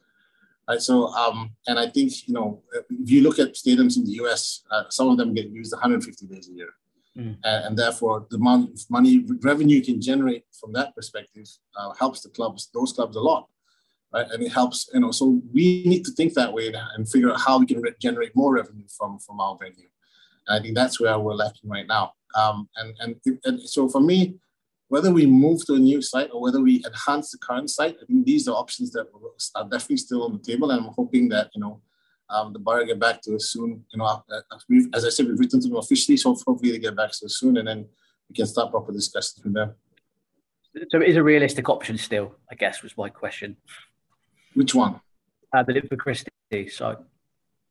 Right, 0.67 0.79
so, 0.79 1.07
um, 1.07 1.55
and 1.65 1.79
I 1.79 1.87
think, 1.89 2.27
you 2.27 2.35
know, 2.35 2.61
if 2.71 3.09
you 3.09 3.23
look 3.23 3.39
at 3.39 3.55
stadiums 3.55 3.97
in 3.97 4.05
the 4.05 4.11
US, 4.23 4.61
uh, 4.69 4.83
some 4.89 5.09
of 5.09 5.17
them 5.17 5.33
get 5.33 5.49
used 5.49 5.73
150 5.73 6.27
days 6.27 6.49
a 6.49 6.51
year. 6.51 6.69
Mm. 7.17 7.37
And, 7.43 7.65
and, 7.65 7.77
therefore, 7.77 8.27
the 8.29 8.37
money, 8.37 8.71
money 8.91 9.25
revenue 9.41 9.77
you 9.77 9.83
can 9.83 9.99
generate 9.99 10.45
from 10.51 10.71
that 10.73 10.95
perspective 10.95 11.47
uh, 11.75 11.93
helps 11.93 12.21
the 12.21 12.29
clubs, 12.29 12.69
those 12.71 12.93
clubs 12.93 13.15
a 13.15 13.19
lot 13.19 13.47
right? 14.13 14.27
And 14.31 14.43
it 14.43 14.51
helps, 14.51 14.89
you 14.93 14.99
know, 14.99 15.11
so 15.11 15.41
we 15.53 15.83
need 15.85 16.03
to 16.05 16.11
think 16.11 16.33
that 16.33 16.53
way 16.53 16.73
and 16.95 17.09
figure 17.09 17.31
out 17.31 17.41
how 17.41 17.59
we 17.59 17.65
can 17.65 17.81
re- 17.81 17.93
generate 18.01 18.35
more 18.35 18.53
revenue 18.53 18.87
from, 18.97 19.19
from 19.19 19.39
our 19.39 19.57
venue. 19.57 19.89
And 20.47 20.59
I 20.59 20.61
think 20.61 20.75
that's 20.75 20.99
where 20.99 21.17
we're 21.19 21.33
lacking 21.33 21.69
right 21.69 21.87
now. 21.87 22.13
Um, 22.35 22.69
and, 22.75 22.95
and, 22.99 23.39
and 23.45 23.61
so 23.61 23.89
for 23.89 24.01
me, 24.01 24.35
whether 24.87 25.11
we 25.11 25.27
move 25.27 25.65
to 25.67 25.73
a 25.73 25.79
new 25.79 26.01
site 26.01 26.29
or 26.33 26.41
whether 26.41 26.61
we 26.61 26.83
enhance 26.85 27.31
the 27.31 27.37
current 27.37 27.69
site, 27.69 27.97
I 28.01 28.05
think 28.05 28.25
these 28.25 28.47
are 28.47 28.55
options 28.55 28.91
that 28.91 29.07
are 29.55 29.69
definitely 29.69 29.97
still 29.97 30.23
on 30.23 30.33
the 30.33 30.39
table. 30.39 30.71
And 30.71 30.81
I'm 30.81 30.93
hoping 30.93 31.29
that, 31.29 31.51
you 31.53 31.61
know, 31.61 31.81
um, 32.29 32.53
the 32.53 32.59
borough 32.59 32.85
get 32.85 32.99
back 32.99 33.21
to 33.23 33.35
us 33.35 33.51
soon. 33.51 33.85
You 33.91 33.99
know, 33.99 34.05
uh, 34.05 34.41
as 34.93 35.05
I 35.05 35.09
said, 35.09 35.27
we've 35.27 35.39
written 35.39 35.61
to 35.61 35.67
them 35.67 35.77
officially, 35.77 36.17
so 36.17 36.35
hopefully 36.35 36.71
they 36.71 36.79
get 36.79 36.95
back 36.95 37.11
to 37.11 37.25
us 37.25 37.37
soon, 37.39 37.57
and 37.57 37.67
then 37.67 37.87
we 38.27 38.35
can 38.35 38.45
start 38.45 38.71
proper 38.71 38.91
discussions 38.91 39.43
with 39.43 39.53
them. 39.53 39.73
So 40.89 41.01
it 41.01 41.09
is 41.09 41.15
a 41.15 41.23
realistic 41.23 41.67
option 41.69 41.97
still, 41.97 42.35
I 42.51 42.55
guess, 42.55 42.83
was 42.83 42.95
my 42.97 43.09
question. 43.09 43.57
Which 44.53 44.75
one? 44.75 44.99
Uh, 45.53 45.63
the 45.63 45.73
Linford 45.73 45.99
Christie 45.99 46.69
So, 46.69 47.05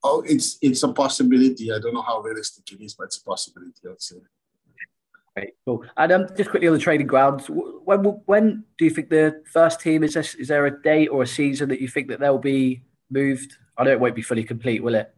Oh, 0.02 0.22
it's 0.26 0.58
it's 0.62 0.82
a 0.84 0.92
possibility. 0.92 1.72
I 1.72 1.78
don't 1.80 1.94
know 1.94 2.02
how 2.02 2.20
realistic 2.20 2.70
it 2.72 2.84
is, 2.84 2.94
but 2.94 3.04
it's 3.04 3.18
a 3.18 3.24
possibility. 3.24 3.80
I'd 3.88 4.00
say. 4.00 4.16
Great, 5.34 5.54
cool. 5.64 5.84
And 5.96 6.12
um, 6.12 6.26
just 6.36 6.50
quickly 6.50 6.68
on 6.68 6.74
the 6.74 6.80
training 6.80 7.08
grounds, 7.08 7.46
when 7.48 8.04
when 8.26 8.64
do 8.76 8.84
you 8.84 8.90
think 8.90 9.10
the 9.10 9.42
first 9.52 9.80
team 9.80 10.04
is? 10.04 10.14
This, 10.14 10.34
is 10.36 10.48
there 10.48 10.66
a 10.66 10.82
date 10.82 11.08
or 11.08 11.22
a 11.22 11.26
season 11.26 11.68
that 11.70 11.80
you 11.80 11.88
think 11.88 12.08
that 12.08 12.20
they'll 12.20 12.38
be 12.38 12.82
moved? 13.10 13.54
I 13.76 13.84
know 13.84 13.90
it 13.90 14.00
won't 14.00 14.14
be 14.14 14.22
fully 14.22 14.44
complete, 14.44 14.82
will 14.82 14.94
it? 14.94 15.12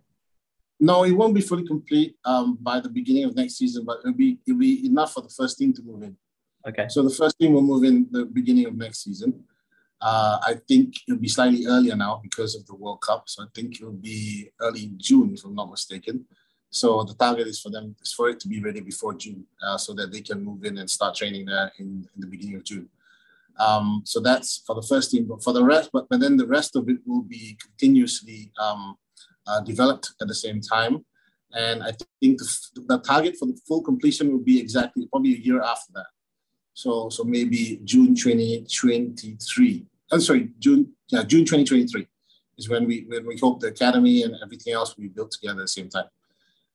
No, 0.78 1.04
it 1.04 1.12
won't 1.12 1.34
be 1.34 1.42
fully 1.42 1.66
complete 1.66 2.16
um, 2.24 2.56
by 2.60 2.80
the 2.80 2.88
beginning 2.88 3.24
of 3.24 3.36
next 3.36 3.58
season, 3.58 3.84
but 3.84 3.98
it'll 3.98 4.14
be 4.14 4.38
it'll 4.46 4.58
be 4.58 4.86
enough 4.86 5.12
for 5.12 5.20
the 5.20 5.28
first 5.28 5.58
team 5.58 5.74
to 5.74 5.82
move 5.82 6.02
in. 6.02 6.16
Okay. 6.66 6.86
So 6.88 7.02
the 7.02 7.14
first 7.14 7.38
team 7.38 7.52
will 7.52 7.62
move 7.62 7.84
in 7.84 8.06
the 8.10 8.24
beginning 8.24 8.66
of 8.66 8.76
next 8.76 9.04
season. 9.04 9.44
Uh, 10.00 10.38
I 10.42 10.54
think 10.66 10.94
it'll 11.06 11.20
be 11.20 11.28
slightly 11.28 11.66
earlier 11.66 11.94
now 11.94 12.20
because 12.22 12.54
of 12.54 12.64
the 12.66 12.74
World 12.74 13.02
Cup. 13.02 13.24
So 13.28 13.42
I 13.42 13.46
think 13.54 13.80
it'll 13.80 13.92
be 13.92 14.50
early 14.60 14.92
June, 14.96 15.34
if 15.34 15.44
I'm 15.44 15.54
not 15.54 15.70
mistaken. 15.70 16.26
So 16.70 17.02
the 17.02 17.14
target 17.14 17.48
is 17.48 17.60
for 17.60 17.70
them 17.70 17.96
is 18.00 18.12
for 18.12 18.28
it 18.30 18.38
to 18.40 18.48
be 18.48 18.62
ready 18.62 18.80
before 18.80 19.14
June, 19.14 19.44
uh, 19.62 19.76
so 19.76 19.92
that 19.94 20.12
they 20.12 20.20
can 20.20 20.42
move 20.42 20.64
in 20.64 20.78
and 20.78 20.88
start 20.88 21.16
training 21.16 21.46
there 21.46 21.72
in, 21.78 22.08
in 22.14 22.20
the 22.20 22.26
beginning 22.26 22.56
of 22.56 22.64
June. 22.64 22.88
Um, 23.58 24.02
so 24.06 24.20
that's 24.20 24.62
for 24.66 24.74
the 24.74 24.82
first 24.82 25.10
team. 25.10 25.26
But 25.26 25.42
for 25.42 25.52
the 25.52 25.64
rest, 25.64 25.90
but, 25.92 26.08
but 26.08 26.20
then 26.20 26.36
the 26.36 26.46
rest 26.46 26.76
of 26.76 26.88
it 26.88 26.98
will 27.04 27.22
be 27.22 27.58
continuously 27.60 28.52
um, 28.58 28.96
uh, 29.46 29.60
developed 29.60 30.12
at 30.20 30.28
the 30.28 30.34
same 30.34 30.60
time. 30.60 31.04
And 31.52 31.82
I 31.82 31.90
think 32.20 32.38
the, 32.38 32.56
the 32.86 32.98
target 33.00 33.36
for 33.36 33.46
the 33.46 33.58
full 33.66 33.82
completion 33.82 34.30
will 34.30 34.38
be 34.38 34.60
exactly 34.60 35.08
probably 35.08 35.34
a 35.34 35.38
year 35.38 35.60
after 35.60 35.92
that. 35.94 36.06
So 36.72 37.10
so 37.10 37.24
maybe 37.24 37.80
June 37.84 38.14
2023. 38.14 39.86
I'm 40.12 40.20
sorry, 40.20 40.50
June, 40.58 40.92
yeah, 41.08 41.22
June 41.22 41.44
2023 41.44 42.06
is 42.58 42.68
when 42.68 42.86
we 42.86 43.04
when 43.08 43.26
we 43.26 43.36
hope 43.38 43.60
the 43.60 43.68
academy 43.68 44.22
and 44.22 44.34
everything 44.42 44.74
else 44.74 44.96
will 44.96 45.02
be 45.02 45.08
built 45.08 45.30
together 45.30 45.60
at 45.60 45.64
the 45.64 45.68
same 45.68 45.88
time. 45.88 46.06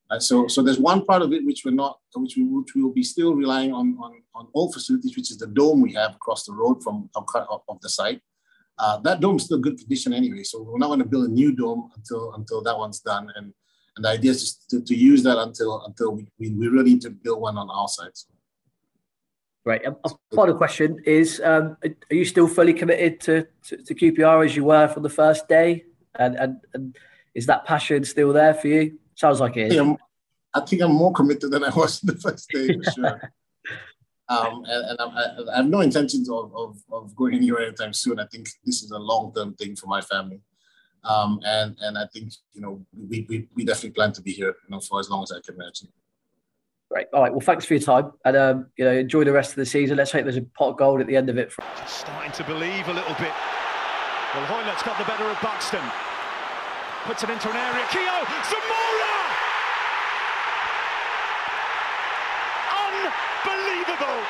Uh, 0.09 0.19
so 0.19 0.47
so 0.47 0.61
there's 0.61 0.79
one 0.79 1.03
part 1.05 1.21
of 1.21 1.33
it 1.33 1.45
which 1.45 1.63
we're 1.65 1.71
not, 1.71 1.99
which 2.15 2.35
we 2.37 2.43
which 2.43 2.75
will 2.75 2.93
be 2.93 3.03
still 3.03 3.33
relying 3.33 3.73
on 3.73 3.97
on 4.01 4.21
on 4.33 4.47
old 4.53 4.73
facilities, 4.73 5.15
which 5.15 5.31
is 5.31 5.37
the 5.37 5.47
dome 5.47 5.81
we 5.81 5.93
have 5.93 6.15
across 6.15 6.45
the 6.45 6.53
road 6.53 6.83
from 6.83 7.09
of, 7.15 7.25
of 7.67 7.79
the 7.81 7.89
site. 7.89 8.21
Uh, 8.77 8.97
that 8.99 9.19
dome 9.21 9.37
is 9.37 9.45
still 9.45 9.57
good 9.57 9.77
condition 9.77 10.13
anyway, 10.13 10.43
so 10.43 10.61
we're 10.61 10.77
not 10.77 10.87
going 10.87 10.99
to 10.99 11.05
build 11.05 11.29
a 11.29 11.31
new 11.31 11.55
dome 11.55 11.89
until 11.95 12.33
until 12.33 12.61
that 12.61 12.77
one's 12.77 12.99
done. 12.99 13.31
And 13.35 13.53
and 13.95 14.05
the 14.05 14.09
idea 14.09 14.31
is 14.31 14.41
just 14.41 14.69
to, 14.69 14.81
to 14.81 14.95
use 14.95 15.23
that 15.23 15.37
until 15.37 15.83
until 15.85 16.11
we, 16.11 16.27
we, 16.39 16.51
we 16.51 16.67
really 16.67 16.91
need 16.91 17.01
to 17.01 17.09
build 17.09 17.41
one 17.41 17.57
on 17.57 17.69
our 17.69 17.87
side. 17.87 18.11
So. 18.13 18.34
Right. 19.65 19.81
A, 19.83 20.09
final 20.35 20.55
question 20.55 21.01
is: 21.05 21.41
um, 21.43 21.75
Are 21.83 22.15
you 22.15 22.23
still 22.23 22.47
fully 22.47 22.73
committed 22.73 23.19
to, 23.21 23.47
to, 23.63 23.77
to, 23.77 23.95
QPR 23.95 24.45
as 24.45 24.55
you 24.55 24.63
were 24.63 24.87
from 24.87 25.01
the 25.01 25.09
first 25.09 25.47
day? 25.47 25.85
And, 26.13 26.35
and, 26.35 26.57
and 26.75 26.95
is 27.33 27.47
that 27.47 27.65
passion 27.65 28.03
still 28.03 28.31
there 28.31 28.53
for 28.53 28.67
you? 28.67 28.99
Sounds 29.15 29.39
like 29.39 29.57
it 29.57 29.71
is. 29.71 29.73
Yeah, 29.73 29.95
I 30.53 30.61
think 30.61 30.83
I'm 30.83 30.93
more 30.93 31.11
committed 31.11 31.49
than 31.49 31.63
I 31.63 31.71
was 31.71 31.99
the 32.03 32.15
first 32.15 32.47
day 32.49 32.77
for 32.77 32.91
sure. 32.91 33.33
um, 34.29 34.63
and, 34.67 34.89
and 34.91 35.01
I, 35.01 35.53
I, 35.53 35.57
have 35.57 35.67
no 35.67 35.81
intentions 35.81 36.29
of, 36.29 36.55
of, 36.55 36.77
of 36.91 37.15
going 37.15 37.33
anywhere 37.33 37.65
anytime 37.65 37.93
soon. 37.93 38.19
I 38.19 38.27
think 38.27 38.47
this 38.65 38.83
is 38.83 38.91
a 38.91 38.99
long 38.99 39.33
term 39.33 39.55
thing 39.55 39.75
for 39.75 39.87
my 39.87 40.01
family. 40.01 40.41
Um, 41.03 41.39
and 41.43 41.75
and 41.81 41.97
I 41.97 42.05
think 42.13 42.33
you 42.53 42.61
know 42.61 42.85
we, 42.93 43.25
we, 43.29 43.47
we 43.55 43.65
definitely 43.65 43.91
plan 43.91 44.11
to 44.13 44.21
be 44.21 44.31
here 44.31 44.55
you 44.67 44.69
know 44.69 44.79
for 44.79 44.99
as 44.99 45.09
long 45.09 45.23
as 45.23 45.31
I 45.31 45.39
can 45.41 45.55
imagine. 45.55 45.89
Great. 46.91 47.07
All 47.13 47.21
right. 47.23 47.31
Well, 47.31 47.41
thanks 47.41 47.65
for 47.65 47.73
your 47.73 47.81
time, 47.81 48.11
and 48.25 48.37
um, 48.37 48.67
you 48.77 48.85
know, 48.85 48.93
enjoy 48.93 49.23
the 49.23 49.31
rest 49.31 49.49
of 49.49 49.55
the 49.57 49.65
season. 49.65 49.97
Let's 49.97 50.11
hope 50.11 50.23
there's 50.23 50.37
a 50.37 50.45
pot 50.53 50.69
of 50.69 50.77
gold 50.77 51.01
at 51.01 51.07
the 51.07 51.15
end 51.17 51.29
of 51.29 51.37
it. 51.37 51.51
Just 51.77 52.05
starting 52.05 52.31
to 52.31 52.43
believe 52.43 52.87
a 52.87 52.93
little 52.93 53.15
bit. 53.17 53.33
Well, 54.37 54.45
Hoilett's 54.45 54.83
got 54.83 54.97
the 54.99 55.05
better 55.09 55.25
of 55.25 55.39
Buxton. 55.41 55.81
Puts 57.09 57.23
it 57.23 57.29
into 57.29 57.49
an 57.49 57.57
area. 57.57 57.85
Keogh 57.89 58.25
Zamora. 58.45 59.15
Unbelievable. 62.85 64.21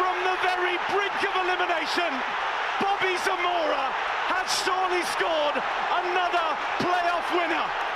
From 0.00 0.16
the 0.24 0.36
very 0.40 0.76
brink 0.88 1.20
of 1.20 1.34
elimination, 1.36 2.12
Bobby 2.80 3.12
Zamora 3.28 3.92
has 4.32 4.48
surely 4.64 5.04
scored 5.12 5.56
another 6.00 6.46
playoff 6.80 7.28
winner. 7.36 7.95